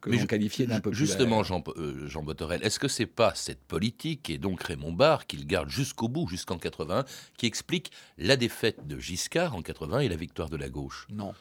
que 0.00 0.10
l'on 0.10 0.26
qualifiait 0.26 0.66
d'impopulaire. 0.66 1.06
Justement, 1.06 1.42
Jean, 1.42 1.64
euh, 1.76 2.06
Jean 2.06 2.22
Botterel, 2.22 2.62
est-ce 2.62 2.78
que 2.78 2.86
c'est 2.86 3.06
pas 3.06 3.34
cette 3.34 3.62
politique, 3.64 4.30
et 4.30 4.38
donc 4.38 4.62
Raymond 4.62 4.92
Barre, 4.92 5.26
qu'il 5.26 5.46
garde 5.46 5.68
jusqu'au 5.68 6.08
bout, 6.08 6.28
jusqu'en 6.28 6.58
80, 6.58 7.04
qui 7.36 7.46
explique 7.46 7.90
la 8.16 8.36
défaite 8.36 8.86
de 8.86 8.98
Giscard 8.98 9.56
en 9.56 9.62
80 9.62 10.00
et 10.00 10.08
la 10.08 10.16
victoire 10.16 10.48
de 10.48 10.56
la 10.56 10.68
gauche? 10.68 11.08
Non. 11.10 11.34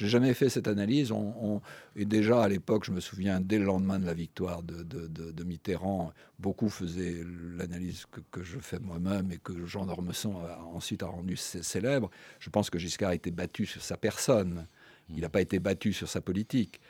J'ai 0.00 0.08
jamais 0.08 0.32
fait 0.32 0.48
cette 0.48 0.66
analyse. 0.66 1.12
On, 1.12 1.60
et 1.94 2.06
déjà 2.06 2.42
à 2.42 2.48
l'époque, 2.48 2.86
je 2.86 2.90
me 2.90 3.00
souviens, 3.00 3.38
dès 3.38 3.58
le 3.58 3.66
lendemain 3.66 3.98
de 3.98 4.06
la 4.06 4.14
victoire 4.14 4.62
de, 4.62 5.44
Mitterrand, 5.44 6.14
beaucoup 6.38 6.70
faisaient 6.70 7.22
l'analyse 7.58 8.06
que, 8.30 8.42
je 8.42 8.58
fais 8.60 8.78
moi-même 8.78 9.30
et 9.30 9.36
que 9.36 9.66
Jean 9.66 9.84
d'Ormesson 9.84 10.38
a 10.38 10.62
ensuite 10.64 11.02
a 11.02 11.06
rendu 11.06 11.36
célèbre. 11.36 12.10
Je 12.38 12.48
pense 12.48 12.70
que 12.70 12.78
Giscard 12.78 13.10
a 13.10 13.14
été 13.14 13.30
battu 13.30 13.66
sur 13.66 13.82
sa 13.82 13.98
personne. 13.98 14.66
Il 15.10 15.20
n'a 15.20 15.28
pas 15.28 15.42
été 15.42 15.58
battu 15.58 15.92
sur 15.92 16.08
sa 16.08 16.22
politique. 16.22 16.80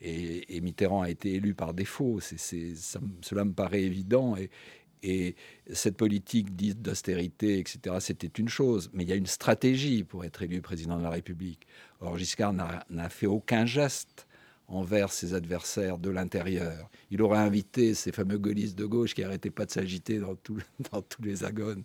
Et, 0.00 0.60
Mitterrand 0.62 1.02
a 1.02 1.10
été 1.10 1.34
élu 1.34 1.52
par 1.52 1.74
défaut. 1.74 2.18
C'est, 2.20 2.38
cela 2.78 3.44
me 3.44 3.52
paraît 3.52 3.82
évident. 3.82 4.36
Et, 4.36 4.48
et 5.04 5.36
cette 5.70 5.96
politique 5.96 6.56
dite 6.56 6.80
d'austérité, 6.80 7.58
etc., 7.58 7.96
c'était 8.00 8.26
une 8.26 8.48
chose. 8.48 8.90
Mais 8.94 9.04
il 9.04 9.10
y 9.10 9.12
a 9.12 9.16
une 9.16 9.26
stratégie 9.26 10.02
pour 10.02 10.24
être 10.24 10.42
élu 10.42 10.62
président 10.62 10.96
de 10.96 11.02
la 11.02 11.10
République. 11.10 11.66
Or, 12.00 12.16
Giscard 12.16 12.54
n'a 12.54 13.08
fait 13.10 13.26
aucun 13.26 13.66
geste 13.66 14.26
envers 14.66 15.12
ses 15.12 15.34
adversaires 15.34 15.98
de 15.98 16.08
l'intérieur. 16.08 16.90
Il 17.10 17.20
aurait 17.20 17.38
invité 17.38 17.92
ces 17.92 18.12
fameux 18.12 18.38
gaullistes 18.38 18.78
de 18.78 18.86
gauche 18.86 19.14
qui 19.14 19.20
n'arrêtaient 19.20 19.50
pas 19.50 19.66
de 19.66 19.70
s'agiter 19.70 20.18
dans, 20.18 20.36
dans 20.92 21.02
tous 21.02 21.22
les 21.22 21.44
agones. 21.44 21.84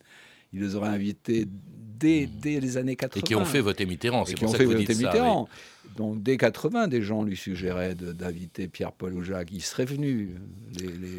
Il 0.53 0.62
les 0.62 0.75
aurait 0.75 0.89
invités 0.89 1.45
dès, 1.47 2.27
dès, 2.27 2.59
les 2.59 2.77
années 2.77 2.95
80. 2.95 3.19
Et 3.19 3.23
qui 3.23 3.35
ont 3.35 3.45
fait 3.45 3.62
voter 3.62 3.85
Mitterrand, 3.85 4.25
c'est 4.25 4.35
pour 4.35 4.49
ça 4.49 4.57
que 4.57 4.63
vous 4.63 4.73
dites 4.73 4.89
Mitterrand. 4.89 5.47
Donc 5.95 6.23
dès 6.23 6.38
80, 6.38 6.88
des 6.88 7.01
gens 7.01 7.23
lui 7.23 7.35
suggéraient 7.35 7.95
d'inviter 7.95 8.67
Pierre-Paul 8.67 9.13
ou 9.13 9.23
Jacques. 9.23 9.49
Il 9.51 9.62
serait 9.62 9.85
venu. 9.85 10.35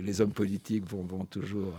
Les, 0.05 0.21
hommes 0.21 0.33
politiques 0.33 0.89
vont, 0.89 1.03
vont 1.03 1.25
toujours 1.25 1.75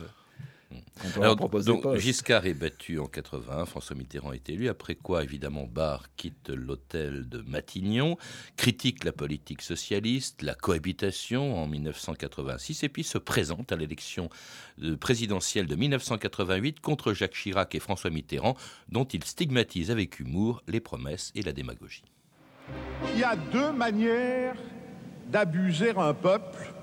Alors, 1.15 1.35
donc, 1.35 1.97
Giscard 1.97 2.45
est 2.45 2.53
battu 2.53 2.99
en 2.99 3.05
80, 3.05 3.65
François 3.65 3.95
Mitterrand 3.95 4.33
est 4.33 4.49
élu, 4.49 4.69
après 4.69 4.95
quoi, 4.95 5.23
évidemment, 5.23 5.65
Barre 5.65 6.05
quitte 6.15 6.49
l'hôtel 6.49 7.27
de 7.27 7.41
Matignon, 7.41 8.17
critique 8.55 9.03
la 9.03 9.11
politique 9.11 9.61
socialiste, 9.61 10.41
la 10.41 10.53
cohabitation 10.53 11.57
en 11.57 11.67
1986, 11.67 12.83
et 12.83 12.89
puis 12.89 13.03
se 13.03 13.17
présente 13.17 13.71
à 13.71 13.75
l'élection 13.75 14.29
présidentielle 14.99 15.65
de 15.65 15.75
1988 15.75 16.79
contre 16.79 17.13
Jacques 17.13 17.33
Chirac 17.33 17.73
et 17.75 17.79
François 17.79 18.09
Mitterrand, 18.09 18.55
dont 18.89 19.05
il 19.05 19.23
stigmatise 19.23 19.91
avec 19.91 20.19
humour 20.19 20.61
les 20.67 20.79
promesses 20.79 21.31
et 21.35 21.41
la 21.41 21.51
démagogie. 21.51 22.03
Il 23.13 23.19
y 23.19 23.23
a 23.23 23.35
deux 23.35 23.71
manières 23.71 24.55
d'abuser 25.29 25.91
un 25.97 26.13
peuple, 26.13 26.73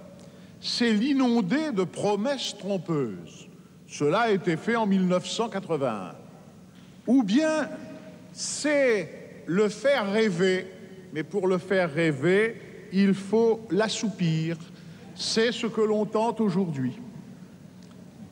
c'est 0.61 0.92
l'inonder 0.92 1.72
de 1.72 1.85
promesses 1.85 2.57
trompeuses. 2.59 3.48
Cela 3.88 4.20
a 4.20 4.31
été 4.31 4.57
fait 4.57 4.77
en 4.77 4.87
1981. 4.87 6.14
Ou 7.07 7.22
bien 7.22 7.68
c'est 8.33 9.42
le 9.46 9.68
faire 9.70 10.12
rêver, 10.12 10.66
mais 11.12 11.22
pour 11.22 11.48
le 11.48 11.57
faire 11.57 11.92
rêver, 11.92 12.61
il 12.92 13.14
faut 13.14 13.66
l'assoupir. 13.70 14.57
C'est 15.14 15.53
ce 15.53 15.66
que 15.66 15.81
l'on 15.81 16.05
tente 16.05 16.40
aujourd'hui. 16.40 16.92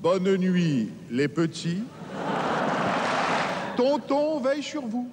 Bonne 0.01 0.37
nuit, 0.37 0.91
les 1.11 1.27
petits. 1.27 1.83
Tonton 3.77 4.41
veille 4.41 4.63
sur 4.63 4.83
vous. 4.83 5.11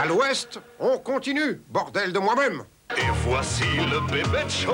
À 0.00 0.06
l'ouest, 0.06 0.60
on 0.78 0.98
continue, 0.98 1.60
bordel 1.68 2.12
de 2.12 2.18
moi-même. 2.18 2.62
Et 2.96 3.10
voici 3.24 3.64
le 3.76 4.00
bébé 4.10 4.48
show 4.48 4.72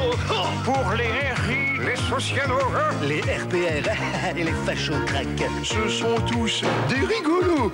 pour 0.64 0.92
les 0.96 1.32
RI, 1.42 1.65
les 1.87 1.96
socialos, 1.96 2.59
les 3.07 3.20
RPR 3.20 4.37
et 4.37 4.44
les 4.44 4.53
fachos 4.64 5.05
crack. 5.07 5.27
Ce 5.62 5.88
sont 5.88 6.16
tous 6.27 6.62
des 6.88 7.07
rigolos. 7.07 7.72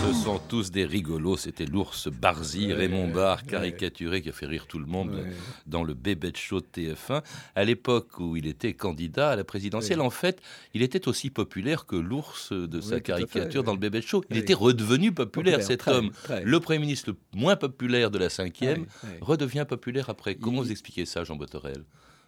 Ce 0.00 0.12
sont 0.24 0.40
tous 0.48 0.70
des 0.70 0.86
rigolos. 0.86 1.36
C'était 1.36 1.66
l'ours 1.66 2.08
Barzy, 2.08 2.72
Raymond 2.72 3.08
Barre, 3.08 3.44
caricaturé, 3.44 4.22
qui 4.22 4.30
a 4.30 4.32
fait 4.32 4.46
rire 4.46 4.66
tout 4.66 4.78
le 4.78 4.86
monde 4.86 5.26
dans 5.66 5.84
le 5.84 5.92
bébé 5.92 6.32
show 6.34 6.60
de 6.60 6.66
TF1. 6.66 7.22
À 7.54 7.64
l'époque 7.64 8.18
où 8.18 8.36
il 8.36 8.46
était 8.46 8.72
candidat 8.72 9.30
à 9.30 9.36
la 9.36 9.44
présidentielle, 9.44 10.00
en 10.00 10.10
fait, 10.10 10.40
il 10.72 10.82
était 10.82 11.06
aussi 11.06 11.28
populaire 11.28 11.84
que 11.84 11.96
l'ours 11.96 12.52
de 12.52 12.80
sa 12.80 13.00
caricature 13.00 13.64
dans 13.64 13.72
le 13.72 13.78
bébé 13.78 14.00
show. 14.00 14.24
Il 14.30 14.38
était 14.38 14.54
redevenu 14.54 15.12
populaire, 15.12 15.62
cet 15.62 15.88
homme. 15.88 16.10
Le 16.42 16.60
Premier 16.60 16.78
ministre 16.78 17.10
le 17.10 17.38
moins 17.38 17.56
populaire 17.56 18.10
de 18.10 18.18
la 18.18 18.30
cinquième 18.30 18.86
redevient 19.20 19.66
populaire 19.68 20.08
après. 20.08 20.36
Comment 20.36 20.62
vous 20.62 20.70
expliquez 20.70 21.04
ça, 21.04 21.24
Jean 21.24 21.36
Botorel? 21.36 21.84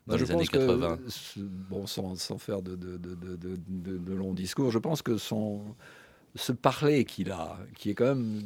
Dans 0.06 0.16
les 0.16 0.30
années 0.30 0.46
80 0.46 0.98
Bon, 1.70 1.86
sans, 1.86 2.38
faire 2.38 2.62
de, 2.62 2.76
de, 2.76 4.12
longs 4.12 4.34
discours, 4.34 4.70
je 4.70 4.78
pense 4.78 5.02
que 5.02 5.16
son, 5.16 5.62
ce 6.34 6.52
parler 6.52 7.04
qu'il 7.04 7.30
a, 7.30 7.58
qui 7.76 7.90
est 7.90 7.94
quand 7.94 8.14
même 8.14 8.42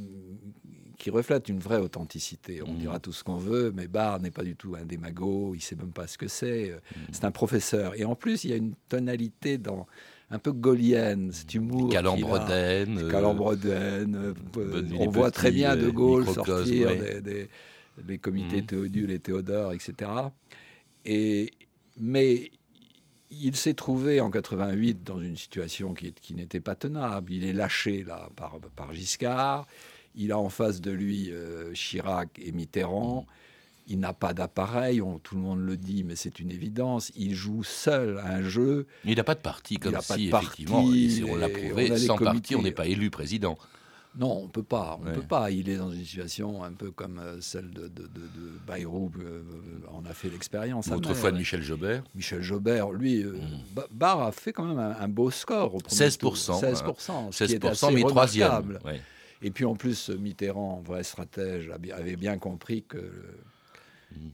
qui 0.99 1.11
reflète 1.11 1.49
une 1.49 1.61
vraie 1.61 1.79
authenticité. 1.79 2.61
On 2.67 2.73
mmh. 2.73 2.79
dira 2.79 2.99
tout 2.99 3.13
ce 3.13 3.23
qu'on 3.23 3.37
veut, 3.37 3.73
mais 3.75 3.87
Barr 3.87 4.21
n'est 4.21 4.33
pas 4.33 4.43
du 4.43 4.57
tout 4.57 4.75
un 4.75 4.85
démago, 4.85 5.55
il 5.55 5.61
sait 5.61 5.77
même 5.77 5.93
pas 5.93 6.09
ce 6.09 6.19
que 6.19 6.27
c'est. 6.27 6.71
Mmh. 6.71 7.01
C'est 7.13 7.25
un 7.25 7.31
professeur. 7.31 7.99
Et 7.99 8.05
en 8.05 8.17
plus, 8.17 8.45
il 8.45 8.51
y 8.51 8.53
a 8.53 8.57
une 8.57 8.75
tonalité 8.89 9.59
dans 9.59 9.87
un 10.31 10.41
peu 10.41 10.51
gaulienne, 10.53 11.31
cet 11.33 11.55
humour. 11.55 11.89
Calambredaine. 11.91 13.09
Calambredaine. 13.09 14.35
Euh, 14.57 14.83
on 14.99 15.09
voit 15.09 15.31
très 15.31 15.53
bien 15.53 15.77
De 15.77 15.89
Gaulle 15.89 16.27
sortir 16.27 16.91
des 17.23 17.49
les 18.07 18.19
comités 18.19 18.63
mmh. 18.63 18.67
Théodule 18.67 19.11
et 19.11 19.19
Théodore, 19.19 19.73
etc. 19.73 20.11
Et, 21.11 21.53
mais 21.97 22.51
il 23.31 23.57
s'est 23.57 23.73
trouvé 23.73 24.21
en 24.21 24.31
88 24.31 25.03
dans 25.05 25.19
une 25.19 25.39
situation 25.39 25.95
qui, 25.95 26.13
qui 26.13 26.35
n'était 26.35 26.61
pas 26.61 26.75
tenable. 26.75 27.33
Il 27.33 27.45
est 27.45 27.55
lâché 27.55 28.05
là 28.05 28.29
par, 28.37 28.59
par 28.77 28.93
Giscard. 28.93 29.67
Il 30.15 30.33
a 30.33 30.39
en 30.39 30.51
face 30.51 30.83
de 30.83 30.91
lui 30.91 31.31
euh, 31.31 31.73
Chirac 31.73 32.39
et 32.39 32.53
Mitterrand. 32.53 33.27
Il 33.87 34.01
n'a 34.01 34.13
pas 34.13 34.35
d'appareil, 34.35 35.01
tout 35.23 35.35
le 35.35 35.41
monde 35.41 35.61
le 35.61 35.79
dit, 35.79 36.05
mais 36.05 36.15
c'est 36.15 36.41
une 36.41 36.51
évidence. 36.51 37.11
Il 37.17 37.35
joue 37.35 37.65
seul 37.65 38.19
un 38.23 38.43
jeu. 38.43 38.87
Il 39.07 39.17
n'a 39.17 39.25
pas 39.25 39.35
de 39.35 39.41
parti, 39.41 39.79
comme 39.79 39.99
si, 40.03 40.29
effectivement, 40.29 40.85
on 40.85 41.37
l'a 41.37 41.49
prouvé, 41.49 41.97
sans 41.97 42.19
parti, 42.19 42.55
on 42.55 42.61
n'est 42.61 42.71
pas 42.71 42.87
élu 42.87 43.09
président. 43.09 43.57
Non, 44.19 44.43
on 44.45 44.49
peut 44.49 44.65
pas. 44.65 44.99
On 45.01 45.13
peut 45.13 45.23
pas. 45.23 45.51
Il 45.51 45.69
est 45.69 45.77
dans 45.77 45.93
une 45.93 46.05
situation 46.05 46.65
un 46.65 46.73
peu 46.73 46.91
comme 46.91 47.21
euh, 47.21 47.41
celle 47.41 47.71
de, 47.71 47.87
de, 47.87 48.03
de, 48.03 48.19
Bayrou. 48.67 49.13
Euh, 49.21 49.43
on 49.93 50.05
a 50.05 50.13
fait 50.13 50.29
l'expérience. 50.29 50.89
Autrefois 50.89 51.31
de 51.31 51.39
Michel 51.39 51.63
Jobert. 51.63 52.03
Michel 52.17 52.43
Jobert, 52.43 52.91
lui, 52.91 53.23
euh, 53.23 53.35
mm. 53.35 53.83
Barre 53.93 54.23
a 54.23 54.33
fait 54.33 54.53
quand 54.53 54.65
même 54.65 54.79
un, 54.79 55.09
beau 55.09 55.31
score. 55.31 55.77
Au 55.77 55.79
16%. 55.79 56.19
16%. 56.19 57.31
16%, 57.31 57.95
mais 57.95 58.03
troisième. 58.03 58.79
Et 59.41 59.53
puis 59.53 59.65
en 59.65 59.77
plus, 59.77 60.11
Mitterrand, 60.11 60.83
vrai 60.85 61.05
stratège, 61.05 61.71
avait 61.71 62.17
bien 62.17 62.39
compris 62.39 62.83
que 62.83 63.13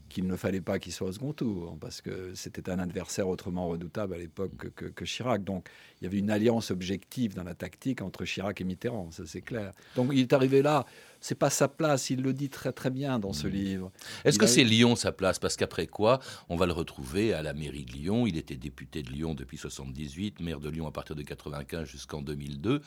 qu'il 0.09 0.27
ne 0.27 0.35
fallait 0.35 0.61
pas 0.61 0.79
qu'il 0.79 0.91
soit 0.91 1.07
au 1.07 1.11
second 1.11 1.33
tour, 1.33 1.77
parce 1.79 2.01
que 2.01 2.33
c'était 2.33 2.69
un 2.69 2.79
adversaire 2.79 3.27
autrement 3.27 3.67
redoutable 3.67 4.13
à 4.13 4.17
l'époque 4.17 4.51
que, 4.75 5.05
Chirac. 5.05 5.43
Donc 5.43 5.67
il 5.99 6.05
y 6.05 6.07
avait 6.07 6.19
une 6.19 6.29
alliance 6.29 6.71
objective 6.71 7.35
dans 7.35 7.43
la 7.43 7.55
tactique 7.55 8.01
entre 8.01 8.25
Chirac 8.25 8.61
et 8.61 8.63
Mitterrand, 8.63 9.11
ça 9.11 9.23
c'est 9.25 9.41
clair. 9.41 9.71
Donc 9.95 10.09
il 10.13 10.19
est 10.19 10.33
arrivé 10.33 10.61
là 10.61 10.85
c'est 11.25 11.33
pas 11.33 11.49
sa 11.49 11.67
place. 11.67 12.11
Il 12.11 12.21
le 12.21 12.33
dit 12.33 12.49
très 12.49 12.71
très 12.71 12.91
bien 12.91 13.17
dans 13.17 13.33
ce 13.33 13.47
mmh. 13.47 13.51
livre. 13.51 13.91
Est-ce 14.25 14.37
que 14.37 14.45
c'est 14.45 14.63
Lyon 14.63 14.95
sa 14.95 15.11
place? 15.11 15.39
Parce 15.39 15.55
qu'après 15.55 15.87
quoi, 15.87 16.19
on 16.49 16.55
va 16.55 16.67
le 16.67 16.71
retrouver 16.71 17.33
à 17.33 17.41
la 17.41 17.53
mairie 17.53 17.83
de 17.83 17.93
Lyon. 17.93 18.27
Il 18.27 18.37
était 18.37 18.55
député 18.55 19.01
de 19.01 19.09
Lyon 19.09 19.33
depuis 19.33 19.57
78, 19.57 20.39
maire 20.39 20.59
de 20.59 20.69
Lyon 20.69 20.85
à 20.85 20.91
partir 20.91 21.15
de 21.15 21.23
95 21.23 21.87
jusqu'en 21.87 22.21
2002, 22.21 22.79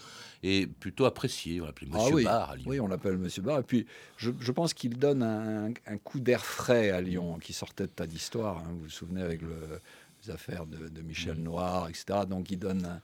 et 0.44 0.68
plutôt 0.68 1.04
apprécié. 1.04 1.60
On 1.60 1.64
l'appelait 1.64 1.88
Monsieur 1.88 2.10
ah 2.12 2.14
oui. 2.14 2.24
Barre 2.24 2.50
à 2.50 2.56
Lyon. 2.56 2.64
Oui, 2.68 2.78
on 2.78 2.86
l'appelle 2.86 3.18
Monsieur 3.18 3.42
Barre. 3.42 3.58
Et 3.58 3.64
puis, 3.64 3.86
je, 4.16 4.52
pense 4.52 4.72
qu'il 4.72 4.96
donne 4.98 5.24
un, 5.24 5.98
coup 5.98 6.20
d'air 6.20 6.44
frais 6.44 6.90
à 6.90 7.00
Lyon, 7.00 7.38
qui 7.40 7.52
sortait 7.52 7.84
de 7.84 7.92
tas 7.92 8.06
d'histoires. 8.06 8.58
Hein. 8.58 8.70
Vous 8.70 8.84
vous 8.84 8.90
souvenez 8.90 9.22
avec 9.22 9.40
les 9.42 10.30
affaires 10.30 10.64
de, 10.66 11.02
Michel 11.02 11.38
mmh. 11.38 11.42
Noir, 11.42 11.88
etc. 11.88 12.20
Donc, 12.28 12.52
il 12.52 12.58
donne 12.60 12.84
un, 12.84 13.00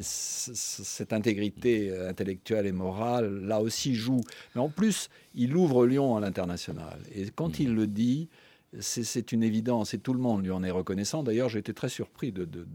cette 0.00 1.12
intégrité 1.12 1.96
intellectuelle 2.08 2.66
et 2.66 2.72
morale, 2.72 3.44
là 3.44 3.60
aussi, 3.60 3.94
joue. 3.94 4.20
Mais 4.54 4.60
en 4.60 4.68
plus, 4.68 5.10
il 5.34 5.56
ouvre 5.56 5.86
Lyon 5.86 6.16
à 6.16 6.20
l'international. 6.20 7.00
Et 7.14 7.26
quand 7.34 7.60
il 7.60 7.74
le 7.74 7.86
dit, 7.86 8.28
c'est 8.80 9.32
une 9.32 9.42
évidence 9.42 9.92
et 9.92 9.98
tout 9.98 10.14
le 10.14 10.18
monde 10.18 10.44
lui 10.44 10.50
en 10.50 10.62
est 10.62 10.70
reconnaissant. 10.70 11.22
D'ailleurs, 11.22 11.48
j'ai 11.48 11.58
été 11.58 11.74
très 11.74 11.90
surpris 11.90 12.32
de, 12.32 12.44
de, 12.44 12.66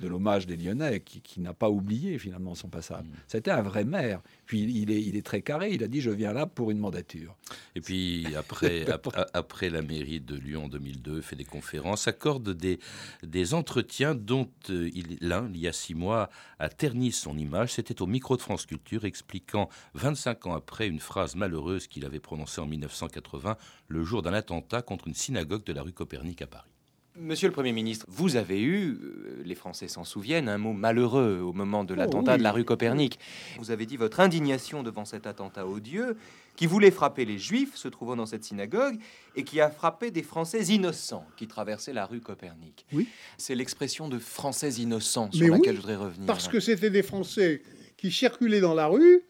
de, 0.00 0.08
l'hommage 0.08 0.46
des 0.46 0.56
Lyonnais 0.56 1.00
qui, 1.00 1.40
n'a 1.40 1.54
pas 1.54 1.70
oublié 1.70 2.18
finalement 2.18 2.54
son 2.54 2.68
passage. 2.68 3.04
C'était 3.26 3.50
un 3.50 3.62
vrai 3.62 3.84
maire. 3.84 4.20
Puis 4.44 4.62
il 4.62 4.90
est, 4.90 5.02
il 5.02 5.16
est 5.16 5.24
très 5.24 5.40
carré. 5.40 5.70
Il 5.72 5.82
a 5.82 5.88
dit 5.88 6.02
Je 6.02 6.10
viens 6.10 6.34
là 6.34 6.44
pour 6.46 6.70
une 6.70 6.78
mandature. 6.78 7.34
Et 7.74 7.80
puis 7.80 8.26
après, 8.36 8.84
après, 9.32 9.70
la 9.70 9.80
mairie 9.80 10.20
de 10.20 10.36
Lyon 10.36 10.64
en 10.64 10.68
2002, 10.68 11.22
fait 11.22 11.36
des 11.36 11.44
conférences, 11.44 12.06
accorde 12.06 12.50
des, 12.50 12.78
des 13.22 13.54
entretiens 13.54 14.14
dont 14.14 14.50
euh, 14.68 14.90
l'un, 15.20 15.48
il 15.54 15.60
y 15.60 15.68
a 15.68 15.72
six 15.72 15.94
mois, 15.94 16.28
a 16.58 16.68
terni 16.68 17.10
son 17.10 17.38
image. 17.38 17.72
C'était 17.72 18.02
au 18.02 18.06
micro 18.06 18.36
de 18.36 18.42
France 18.42 18.66
Culture, 18.66 19.06
expliquant 19.06 19.70
25 19.94 20.46
ans 20.46 20.54
après 20.54 20.88
une 20.88 21.00
phrase 21.00 21.36
malheureuse 21.36 21.86
qu'il 21.86 22.04
avait 22.04 22.20
prononcée 22.20 22.60
en 22.60 22.66
1980, 22.66 23.56
le 23.88 24.04
jour 24.04 24.20
d'un 24.20 24.34
attentat 24.34 24.82
contre 24.90 25.06
une 25.06 25.14
synagogue 25.14 25.62
de 25.62 25.72
la 25.72 25.82
rue 25.82 25.92
Copernic 25.92 26.42
à 26.42 26.48
Paris. 26.48 26.68
Monsieur 27.16 27.46
le 27.46 27.52
Premier 27.52 27.70
ministre, 27.70 28.06
vous 28.08 28.34
avez 28.34 28.60
eu, 28.60 28.98
euh, 29.00 29.40
les 29.44 29.54
Français 29.54 29.86
s'en 29.86 30.02
souviennent, 30.02 30.48
un 30.48 30.58
mot 30.58 30.72
malheureux 30.72 31.38
au 31.38 31.52
moment 31.52 31.84
de 31.84 31.94
oh 31.94 31.96
l'attentat 31.96 32.36
de 32.36 32.42
la 32.42 32.50
rue 32.50 32.64
Copernic. 32.64 33.20
Vous 33.58 33.70
avez 33.70 33.86
dit 33.86 33.96
votre 33.96 34.18
indignation 34.18 34.82
devant 34.82 35.04
cet 35.04 35.28
attentat 35.28 35.64
odieux 35.64 36.16
qui 36.56 36.66
voulait 36.66 36.90
frapper 36.90 37.24
les 37.24 37.38
Juifs 37.38 37.76
se 37.76 37.86
trouvant 37.86 38.16
dans 38.16 38.26
cette 38.26 38.42
synagogue 38.42 38.98
et 39.36 39.44
qui 39.44 39.60
a 39.60 39.70
frappé 39.70 40.10
des 40.10 40.24
Français 40.24 40.64
innocents 40.64 41.24
qui 41.36 41.46
traversaient 41.46 41.92
la 41.92 42.04
rue 42.04 42.20
Copernic. 42.20 42.84
Oui. 42.92 43.06
C'est 43.38 43.54
l'expression 43.54 44.08
de 44.08 44.18
Français 44.18 44.72
innocents 44.72 45.30
sur 45.30 45.54
laquelle 45.54 45.76
je 45.76 45.80
voudrais 45.82 45.96
revenir. 45.96 46.26
Parce 46.26 46.48
que 46.48 46.58
c'était 46.58 46.90
des 46.90 47.04
Français 47.04 47.62
qui 47.96 48.10
circulaient 48.10 48.60
dans 48.60 48.74
la 48.74 48.88
rue 48.88 49.22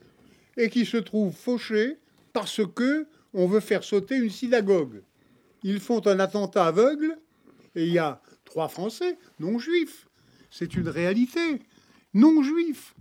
et 0.56 0.70
qui 0.70 0.86
se 0.86 0.96
trouvent 0.96 1.36
fauchés 1.36 1.98
parce 2.32 2.62
que 2.74 3.06
on 3.34 3.46
veut 3.46 3.60
faire 3.60 3.84
sauter 3.84 4.16
une 4.16 4.30
synagogue 4.30 5.02
ils 5.62 5.80
font 5.80 6.06
un 6.06 6.18
attentat 6.20 6.66
aveugle 6.66 7.18
et 7.74 7.84
il 7.86 7.92
y 7.92 7.98
a 7.98 8.20
trois 8.44 8.68
Français 8.68 9.18
non 9.38 9.58
juifs. 9.58 10.08
C'est 10.50 10.74
une 10.74 10.88
réalité. 10.88 11.62
Non 12.14 12.42
juifs. 12.42 12.94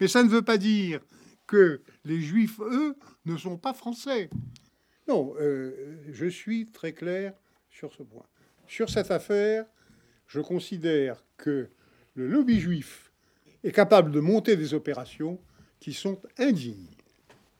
Mais 0.00 0.08
ça 0.08 0.22
ne 0.22 0.28
veut 0.28 0.42
pas 0.42 0.58
dire 0.58 1.00
que 1.46 1.82
les 2.04 2.20
juifs, 2.20 2.60
eux, 2.60 2.96
ne 3.24 3.36
sont 3.36 3.56
pas 3.56 3.74
français. 3.74 4.30
Non, 5.06 5.34
euh, 5.40 5.96
je 6.12 6.26
suis 6.26 6.66
très 6.66 6.92
clair 6.92 7.32
sur 7.70 7.92
ce 7.92 8.02
point. 8.02 8.26
Sur 8.66 8.90
cette 8.90 9.10
affaire, 9.10 9.64
je 10.26 10.40
considère 10.40 11.24
que 11.36 11.70
le 12.14 12.28
lobby 12.28 12.60
juif 12.60 13.12
est 13.64 13.72
capable 13.72 14.10
de 14.12 14.20
monter 14.20 14.56
des 14.56 14.74
opérations 14.74 15.40
qui 15.80 15.94
sont 15.94 16.20
indignes. 16.36 16.97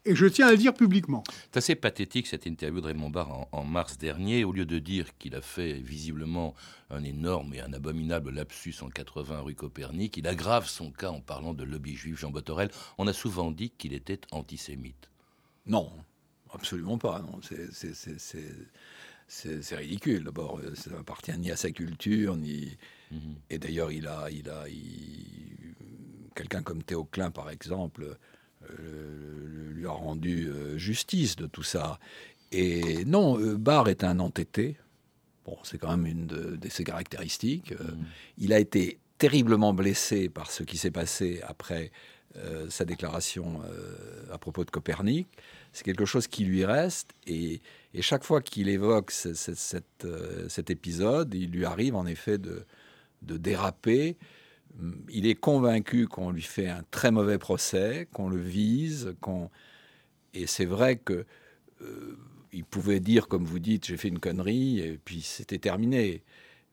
Et 0.09 0.15
je 0.15 0.25
tiens 0.25 0.47
à 0.47 0.51
le 0.51 0.57
dire 0.57 0.73
publiquement. 0.73 1.23
C'est 1.51 1.57
assez 1.57 1.75
pathétique 1.75 2.25
cette 2.25 2.47
interview 2.47 2.81
de 2.81 2.87
Raymond 2.87 3.11
Barre 3.11 3.47
en, 3.51 3.63
mars 3.63 3.99
dernier. 3.99 4.43
Au 4.43 4.51
lieu 4.51 4.65
de 4.65 4.79
dire 4.79 5.15
qu'il 5.19 5.35
a 5.35 5.41
fait 5.41 5.73
visiblement 5.73 6.55
un 6.89 7.03
énorme 7.03 7.53
et 7.53 7.61
un 7.61 7.71
abominable 7.73 8.31
lapsus 8.31 8.73
en 8.81 8.89
80 8.89 9.41
rue 9.41 9.53
Copernic, 9.53 10.17
il 10.17 10.25
aggrave 10.25 10.67
son 10.67 10.89
cas 10.89 11.11
en 11.11 11.21
parlant 11.21 11.53
de 11.53 11.63
lobby 11.63 11.95
juif 11.95 12.17
Jean 12.17 12.31
Botorel. 12.31 12.71
On 12.97 13.05
a 13.05 13.13
souvent 13.13 13.51
dit 13.51 13.69
qu'il 13.69 13.93
était 13.93 14.19
antisémite. 14.31 15.11
Non, 15.67 15.91
absolument 16.51 16.97
pas. 16.97 17.19
Non. 17.19 17.39
C'est 19.27 19.75
ridicule. 19.75 20.23
D'abord, 20.23 20.59
ça 20.73 20.89
n'appartient 20.89 21.37
ni 21.37 21.51
à 21.51 21.55
sa 21.55 21.69
culture, 21.69 22.35
ni. 22.35 22.75
Mhm. 23.11 23.35
Et 23.51 23.59
d'ailleurs, 23.59 23.91
il 23.91 24.07
a, 24.07 24.27
il 24.31 24.49
a, 24.49 24.65
quelqu'un 26.33 26.63
comme 26.63 26.81
Théo 26.81 27.03
Klein, 27.03 27.29
par 27.29 27.51
exemple, 27.51 28.03
euh, 28.05 28.15
lui 28.67 29.87
a 29.87 29.91
rendu 29.91 30.47
euh, 30.47 30.77
justice 30.77 31.35
de 31.35 31.47
tout 31.47 31.63
ça. 31.63 31.99
Et 32.51 33.05
non, 33.05 33.39
euh, 33.39 33.57
Barr 33.57 33.89
est 33.89 34.03
un 34.03 34.19
entêté. 34.19 34.77
Bon, 35.45 35.57
c'est 35.63 35.77
quand 35.77 35.89
même 35.95 36.05
une 36.05 36.27
de, 36.27 36.59
ses 36.69 36.83
caractéristiques. 36.83 37.71
Mm. 37.71 38.05
Il 38.37 38.53
a 38.53 38.59
été 38.59 38.99
terriblement 39.17 39.73
blessé 39.73 40.29
par 40.29 40.51
ce 40.51 40.63
qui 40.63 40.77
s'est 40.77 40.91
passé 40.91 41.41
après 41.47 41.91
sa 42.69 42.85
déclaration 42.85 43.59
à 44.31 44.37
propos 44.37 44.63
de 44.63 44.69
Copernic. 44.69 45.27
C'est 45.73 45.83
quelque 45.83 46.05
chose 46.05 46.27
qui 46.27 46.45
lui 46.45 46.63
reste. 46.63 47.11
Et, 47.27 47.59
chaque 47.99 48.23
fois 48.23 48.39
qu'il 48.39 48.69
évoque 48.69 49.11
cet 49.11 50.69
épisode, 50.69 51.33
il 51.33 51.49
lui 51.49 51.65
arrive 51.65 51.95
en 51.95 52.05
effet 52.05 52.37
de, 52.37 52.65
de 53.23 53.37
déraper 53.37 54.15
il 55.09 55.27
est 55.27 55.35
convaincu 55.35 56.07
qu'on 56.07 56.31
lui 56.31 56.41
fait 56.41 56.69
un 56.69 56.83
très 56.91 57.11
mauvais 57.11 57.37
procès, 57.37 58.07
qu'on 58.13 58.29
le 58.29 58.39
vise, 58.39 59.15
qu'on 59.21 59.49
et 60.33 60.47
c'est 60.47 60.65
vrai 60.65 60.97
que 60.97 61.25
euh, 61.81 62.17
il 62.51 62.63
pouvait 62.63 62.99
dire, 62.99 63.27
comme 63.27 63.45
vous 63.45 63.59
dites, 63.59 63.85
j'ai 63.85 63.97
fait 63.97 64.07
une 64.07 64.19
connerie 64.19 64.79
et 64.79 64.97
puis 64.97 65.21
c'était 65.21 65.57
terminé. 65.57 66.23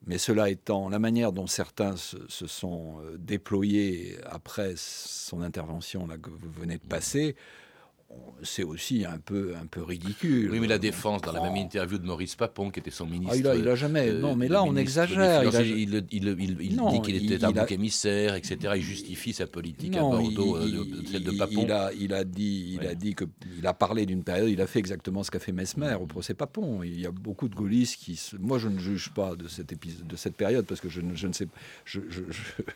Mais 0.07 0.19
cela 0.19 0.51
étant, 0.51 0.89
la 0.89 0.99
manière 0.99 1.33
dont 1.33 1.47
certains 1.47 1.97
se, 1.97 2.19
sont 2.29 3.01
euh, 3.01 3.17
déployés 3.19 4.19
après 4.27 4.75
son 4.77 5.43
intervention 5.43 6.07
là 6.07 6.17
que 6.19 6.31
vous 6.31 6.51
venez 6.51 6.77
de 6.77 6.87
passer, 6.87 7.35
c'est 8.43 8.63
aussi 8.63 9.05
un 9.05 9.19
peu, 9.19 9.55
un 9.61 9.67
peu 9.67 9.83
ridicule. 9.83 10.51
Oui, 10.51 10.61
mais 10.61 10.67
la 10.67 10.79
défense, 10.79 11.23
dans 11.23 11.33
la 11.33 11.41
même 11.41 11.57
interview 11.57 11.99
de 11.99 12.07
Maurice 12.07 12.37
Papon, 12.37 12.71
qui 12.71 12.81
était 12.81 12.91
son 12.91 13.07
ministre. 13.07 13.35
Ah, 13.35 13.39
il, 13.39 13.47
a, 13.47 13.57
il 13.57 13.69
a 13.69 13.75
jamais. 13.75 14.09
Euh, 14.09 14.21
non, 14.21 14.37
mais 14.37 14.49
là, 14.49 14.63
on 14.63 14.77
exagère. 14.77 15.43
Il, 15.65 16.07
il, 16.11 16.37
dit 16.37 17.03
qu'il 17.03 17.17
était 17.25 17.45
un 17.45 17.51
bouc 17.51 17.73
émissaire, 17.73 18.35
etc. 18.35 18.75
Il 18.77 18.83
justifie 18.83 19.33
sa 19.33 19.47
politique 19.47 19.97
à 19.97 20.01
Bordeaux, 20.01 20.57
euh, 20.57 20.85
celle 21.11 21.25
de 21.25 21.33
Papon. 21.33 21.63
Il 21.63 21.73
a, 21.73 21.91
il 21.99 22.15
a 22.15 22.25
dit, 22.25 22.79
il 22.81 22.87
a 22.87 22.95
dit 22.95 23.15
que, 23.15 23.25
il 23.59 23.67
a 23.67 23.75
parlé 23.75 24.07
d'une 24.07 24.23
période. 24.23 24.49
Il 24.49 24.61
a 24.61 24.67
fait 24.67 24.79
exactement 24.79 25.23
ce 25.23 25.31
qu'a 25.31 25.41
fait 25.41 25.53
Mesmer 25.53 25.97
au 26.01 26.07
procès 26.07 26.35
Papon. 26.35 26.83
Il 26.83 27.01
y 27.01 27.07
a 27.07 27.11
beaucoup 27.11 27.49
de 27.49 27.55
gaullistes 27.55 27.97
qui. 27.97 28.21
Moi, 28.39 28.59
je 28.59 28.69
ne 28.69 28.79
juge 28.79 29.11
pas 29.15 29.35
de 29.35 29.49
cette 29.49 29.73
épisode, 29.73 30.07
de 30.07 30.17
cette 30.17 30.37
période 30.37 30.67
parce 30.67 30.81
que 30.81 30.89
je, 30.89 31.01
je 31.15 31.27
ne 31.27 31.33
sais. 31.33 31.49
Je, 31.85 32.01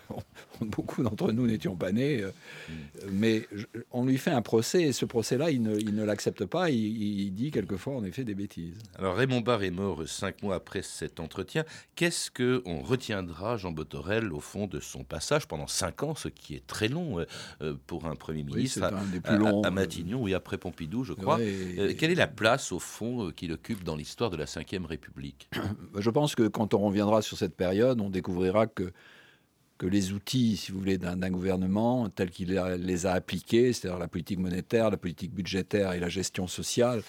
beaucoup 0.60 1.02
d'entre 1.02 1.32
nous 1.32 1.46
n'étions 1.46 1.76
pas 1.76 1.92
nés, 1.92 2.22
euh, 2.22 2.30
mm. 2.68 2.72
mais 3.12 3.48
on 3.92 4.04
lui 4.04 4.18
fait 4.18 4.30
un 4.30 4.42
procès 4.42 4.82
et 4.82 4.92
ce 4.92 5.04
procès 5.04 5.19
procès-là, 5.20 5.50
il 5.50 5.62
ne, 5.62 6.02
l'accepte 6.02 6.46
pas. 6.46 6.70
Il, 6.70 7.30
dit 7.34 7.50
quelquefois, 7.50 7.94
en 7.94 8.04
effet, 8.04 8.24
des 8.24 8.34
bêtises. 8.34 8.78
Alors, 8.98 9.16
Raymond 9.16 9.42
Barre 9.42 9.62
est 9.64 9.70
mort 9.70 10.02
cinq 10.08 10.42
mois 10.42 10.54
après 10.54 10.80
cet 10.80 11.20
entretien. 11.20 11.64
Qu'est-ce 11.94 12.30
qu'on 12.30 12.80
retiendra, 12.80 13.58
Jean 13.58 13.70
Botorel, 13.70 14.32
au 14.32 14.40
fond 14.40 14.66
de 14.66 14.80
son 14.80 15.04
passage 15.04 15.46
pendant 15.46 15.66
cinq 15.66 16.02
ans, 16.02 16.14
ce 16.14 16.28
qui 16.28 16.54
est 16.54 16.66
très 16.66 16.88
long 16.88 17.20
euh, 17.20 17.26
euh, 17.60 17.74
pour 17.86 18.06
un 18.06 18.16
Premier 18.16 18.44
ministre 18.44 18.82
à, 18.82 19.70
Matignon, 19.70 20.22
oui, 20.22 20.32
après 20.32 20.56
Pompidou, 20.56 21.04
je 21.04 21.12
crois. 21.12 21.38
Euh, 21.38 21.92
quelle 21.98 22.12
est 22.12 22.14
la 22.14 22.26
place, 22.26 22.72
au 22.72 22.78
fond, 22.78 23.30
qu'il 23.30 23.52
occupe 23.52 23.84
dans 23.84 23.96
l'histoire 23.96 24.30
de 24.30 24.38
la 24.38 24.46
Ve 24.46 24.86
République? 24.86 25.50
Je 25.98 26.08
pense 26.08 26.34
que 26.34 26.48
quand 26.48 26.72
on 26.72 26.78
reviendra 26.78 27.20
sur 27.20 27.36
cette 27.36 27.54
période, 27.54 28.00
on 28.00 28.08
découvrira 28.08 28.66
que 28.66 28.90
que 29.80 29.86
les 29.86 30.12
outils, 30.12 30.58
si 30.58 30.72
vous 30.72 30.78
voulez, 30.78 30.98
d'un 30.98 31.30
gouvernement 31.30 32.10
tels 32.10 32.30
qu'il 32.30 32.50
les 32.50 33.06
a 33.06 33.12
appliqués, 33.12 33.72
c'est-à-dire 33.72 33.98
la 33.98 34.08
politique 34.08 34.38
monétaire, 34.38 34.90
la 34.90 34.98
politique 34.98 35.32
budgétaire 35.32 35.94
et 35.94 36.00
la 36.00 36.10
gestion 36.10 36.46
sociale 36.46 37.02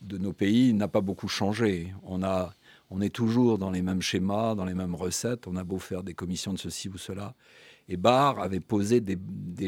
de 0.00 0.16
nos 0.16 0.32
pays, 0.32 0.72
n'a 0.72 0.88
pas 0.88 1.02
beaucoup 1.02 1.28
changé. 1.28 1.92
On, 2.02 2.22
a, 2.22 2.54
on 2.88 3.02
est 3.02 3.14
toujours 3.14 3.58
dans 3.58 3.70
les 3.70 3.82
mêmes 3.82 4.00
schémas, 4.00 4.54
dans 4.54 4.64
les 4.64 4.72
mêmes 4.72 4.94
recettes. 4.94 5.46
On 5.46 5.54
a 5.56 5.64
beau 5.64 5.78
faire 5.78 6.02
des 6.02 6.14
commissions 6.14 6.54
de 6.54 6.58
ceci 6.58 6.88
ou 6.88 6.96
cela. 6.96 7.34
Et 7.90 7.98
Barr 7.98 8.40
avait 8.40 8.58
posé 8.58 9.02
des, 9.02 9.18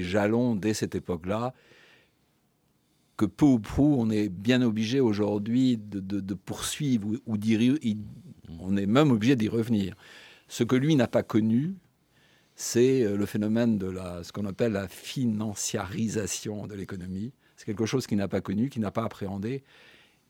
jalons 0.03 0.55
dès 0.55 0.73
cette 0.73 0.95
époque-là 0.95 1.53
que 3.19 3.27
peu 3.27 3.45
ou 3.45 3.59
prou, 3.59 3.97
on 3.99 4.09
est 4.09 4.31
bien 4.31 4.63
obligé 4.63 5.01
aujourd'hui 5.01 5.77
de, 5.77 6.35
poursuivre 6.35 7.07
ou, 7.27 7.37
d'y... 7.37 7.99
On 8.61 8.79
est 8.79 8.87
même 8.87 9.11
obligé 9.11 9.37
d'y 9.37 9.49
revenir. 9.49 9.95
Ce 10.49 10.65
que 10.65 10.77
lui 10.77 10.97
n'a 10.97 11.07
pas 11.07 11.23
connu, 11.23 11.75
c'est 12.57 13.05
euh, 13.05 13.17
le 13.17 13.27
phénomène 13.27 13.79
de 13.79 13.87
la, 13.87 14.25
ce 14.25 14.33
qu'on 14.33 14.47
appelle 14.47 14.73
la 14.73 14.89
financiarisation 14.89 16.67
de 16.67 16.75
l'économie. 16.75 17.33
C'est 17.57 17.67
quelque 17.67 17.87
chose 17.87 18.07
qu'il 18.07 18.19
n'a 18.19 18.29
pas 18.29 18.41
connu, 18.41 18.71
qu'il 18.71 18.83
n'a 18.83 18.91
pas 18.91 19.05
appréhendé. 19.05 19.63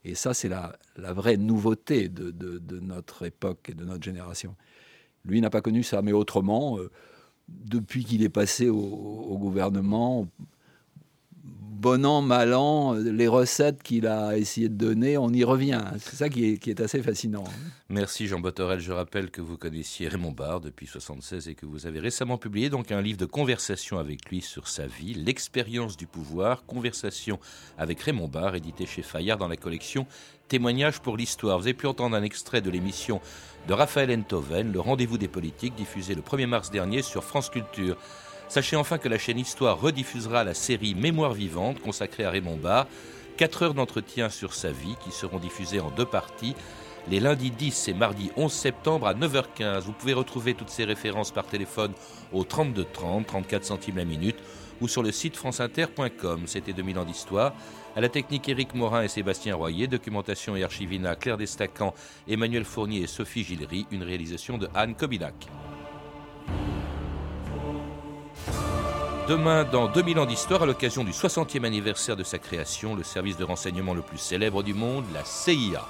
Et 0.04 0.14
ça, 0.14 0.34
c'est 0.34 0.48
la, 0.48 0.76
vraie 0.96 1.36
nouveauté 1.36 2.08
de, 2.08 2.32
notre 2.80 3.24
époque 3.24 3.70
et 3.70 3.74
de 3.74 3.84
notre 3.84 4.04
génération. 4.04 4.54
Lui 5.24 5.40
n'a 5.40 5.50
pas 5.50 5.60
connu 5.60 5.82
ça, 5.82 6.02
mais 6.02 6.12
autrement, 6.12 6.78
euh, 6.78 6.90
depuis 7.48 8.04
qu'il 8.04 8.22
est 8.22 8.28
passé 8.28 8.68
au 8.68 9.38
gouvernement, 9.38 10.28
bon 11.76 12.04
an, 12.04 12.22
mal 12.22 12.54
an, 12.54 12.94
les 12.94 13.28
recettes 13.28 13.82
qu'il 13.82 14.06
a 14.06 14.36
essayé 14.36 14.68
de 14.68 14.74
donner, 14.74 15.18
on 15.18 15.30
y 15.30 15.44
revient. 15.44 15.82
C'est 15.98 16.16
ça 16.16 16.28
qui 16.28 16.44
est, 16.44 16.80
assez 16.80 17.02
fascinant. 17.02 17.44
Merci 17.88 18.26
Jean 18.26 18.40
Botorel. 18.40 18.80
Je 18.80 18.92
rappelle 18.92 19.30
que 19.30 19.40
vous 19.40 19.56
connaissiez 19.56 20.08
Raymond 20.08 20.32
Barre 20.32 20.60
depuis 20.60 20.86
1976 20.86 21.48
et 21.48 21.54
que 21.54 21.66
vous 21.66 21.86
avez 21.86 22.00
récemment 22.00 22.38
publié 22.38 22.70
donc 22.70 22.90
un 22.90 23.00
livre 23.00 23.18
de 23.18 23.26
conversation 23.26 23.98
avec 23.98 24.28
lui 24.30 24.40
sur 24.40 24.66
sa 24.68 24.86
vie, 24.86 25.14
L'expérience 25.14 25.96
du 25.96 26.06
pouvoir, 26.06 26.64
conversation 26.66 27.38
avec 27.78 28.00
Raymond 28.00 28.28
Barre, 28.28 28.56
édité 28.56 28.86
chez 28.86 29.02
Fayard 29.02 29.38
dans 29.38 29.48
la 29.48 29.56
collection 29.56 30.06
Témoignages 30.48 31.00
pour 31.00 31.16
l'histoire. 31.16 31.58
Vous 31.58 31.66
avez 31.66 31.74
pu 31.74 31.86
entendre 31.86 32.16
un 32.16 32.22
extrait 32.22 32.60
de 32.60 32.70
l'émission 32.70 33.20
de 33.68 33.72
Raphaël 33.74 34.10
Enthoven, 34.10 34.72
Le 34.72 34.80
rendez-vous 34.80 35.18
des 35.18 35.28
politiques, 35.28 35.74
diffusé 35.74 36.14
le 36.14 36.22
1er 36.22 36.46
mars 36.46 36.70
dernier 36.70 37.02
sur 37.02 37.24
France 37.24 37.50
Culture. 37.50 37.96
Sachez 38.48 38.76
enfin 38.76 38.98
que 38.98 39.08
la 39.08 39.18
chaîne 39.18 39.38
Histoire 39.38 39.80
rediffusera 39.80 40.44
la 40.44 40.54
série 40.54 40.94
Mémoire 40.94 41.32
vivante 41.32 41.80
consacrée 41.80 42.24
à 42.24 42.30
Raymond 42.30 42.56
Barre. 42.56 42.86
4 43.36 43.62
heures 43.62 43.74
d'entretien 43.74 44.30
sur 44.30 44.54
sa 44.54 44.70
vie 44.70 44.96
qui 45.04 45.10
seront 45.10 45.38
diffusées 45.38 45.80
en 45.80 45.90
deux 45.90 46.06
parties 46.06 46.54
les 47.08 47.20
lundis 47.20 47.50
10 47.50 47.88
et 47.88 47.94
mardi 47.94 48.30
11 48.36 48.52
septembre 48.52 49.06
à 49.06 49.14
9h15. 49.14 49.80
Vous 49.82 49.92
pouvez 49.92 50.12
retrouver 50.12 50.54
toutes 50.54 50.70
ces 50.70 50.84
références 50.84 51.30
par 51.30 51.46
téléphone 51.46 51.92
au 52.32 52.44
32 52.44 52.84
30, 52.92 53.26
34 53.26 53.64
centimes 53.64 53.96
la 53.96 54.04
minute 54.04 54.38
ou 54.80 54.88
sur 54.88 55.02
le 55.02 55.12
site 55.12 55.36
franceinter.com. 55.36 56.42
C'était 56.46 56.72
2000 56.72 56.98
ans 56.98 57.04
d'histoire. 57.04 57.54
À 57.94 58.00
la 58.00 58.08
technique 58.08 58.48
Éric 58.48 58.74
Morin 58.74 59.02
et 59.02 59.08
Sébastien 59.08 59.54
Royer, 59.54 59.86
documentation 59.86 60.56
et 60.56 60.64
archivina 60.64 61.14
Claire 61.14 61.38
Destacan, 61.38 61.94
Emmanuel 62.28 62.64
Fournier 62.64 63.02
et 63.02 63.06
Sophie 63.06 63.44
Gillery, 63.44 63.86
une 63.90 64.02
réalisation 64.02 64.58
de 64.58 64.68
Anne 64.74 64.94
Kobilac. 64.94 65.46
Demain, 69.28 69.64
dans 69.64 69.88
2000 69.88 70.20
ans 70.20 70.26
d'histoire, 70.26 70.62
à 70.62 70.66
l'occasion 70.66 71.02
du 71.02 71.10
60e 71.10 71.64
anniversaire 71.64 72.14
de 72.14 72.22
sa 72.22 72.38
création, 72.38 72.94
le 72.94 73.02
service 73.02 73.36
de 73.36 73.42
renseignement 73.42 73.92
le 73.92 74.02
plus 74.02 74.18
célèbre 74.18 74.62
du 74.62 74.72
monde, 74.72 75.04
la 75.12 75.24
CIA. 75.24 75.84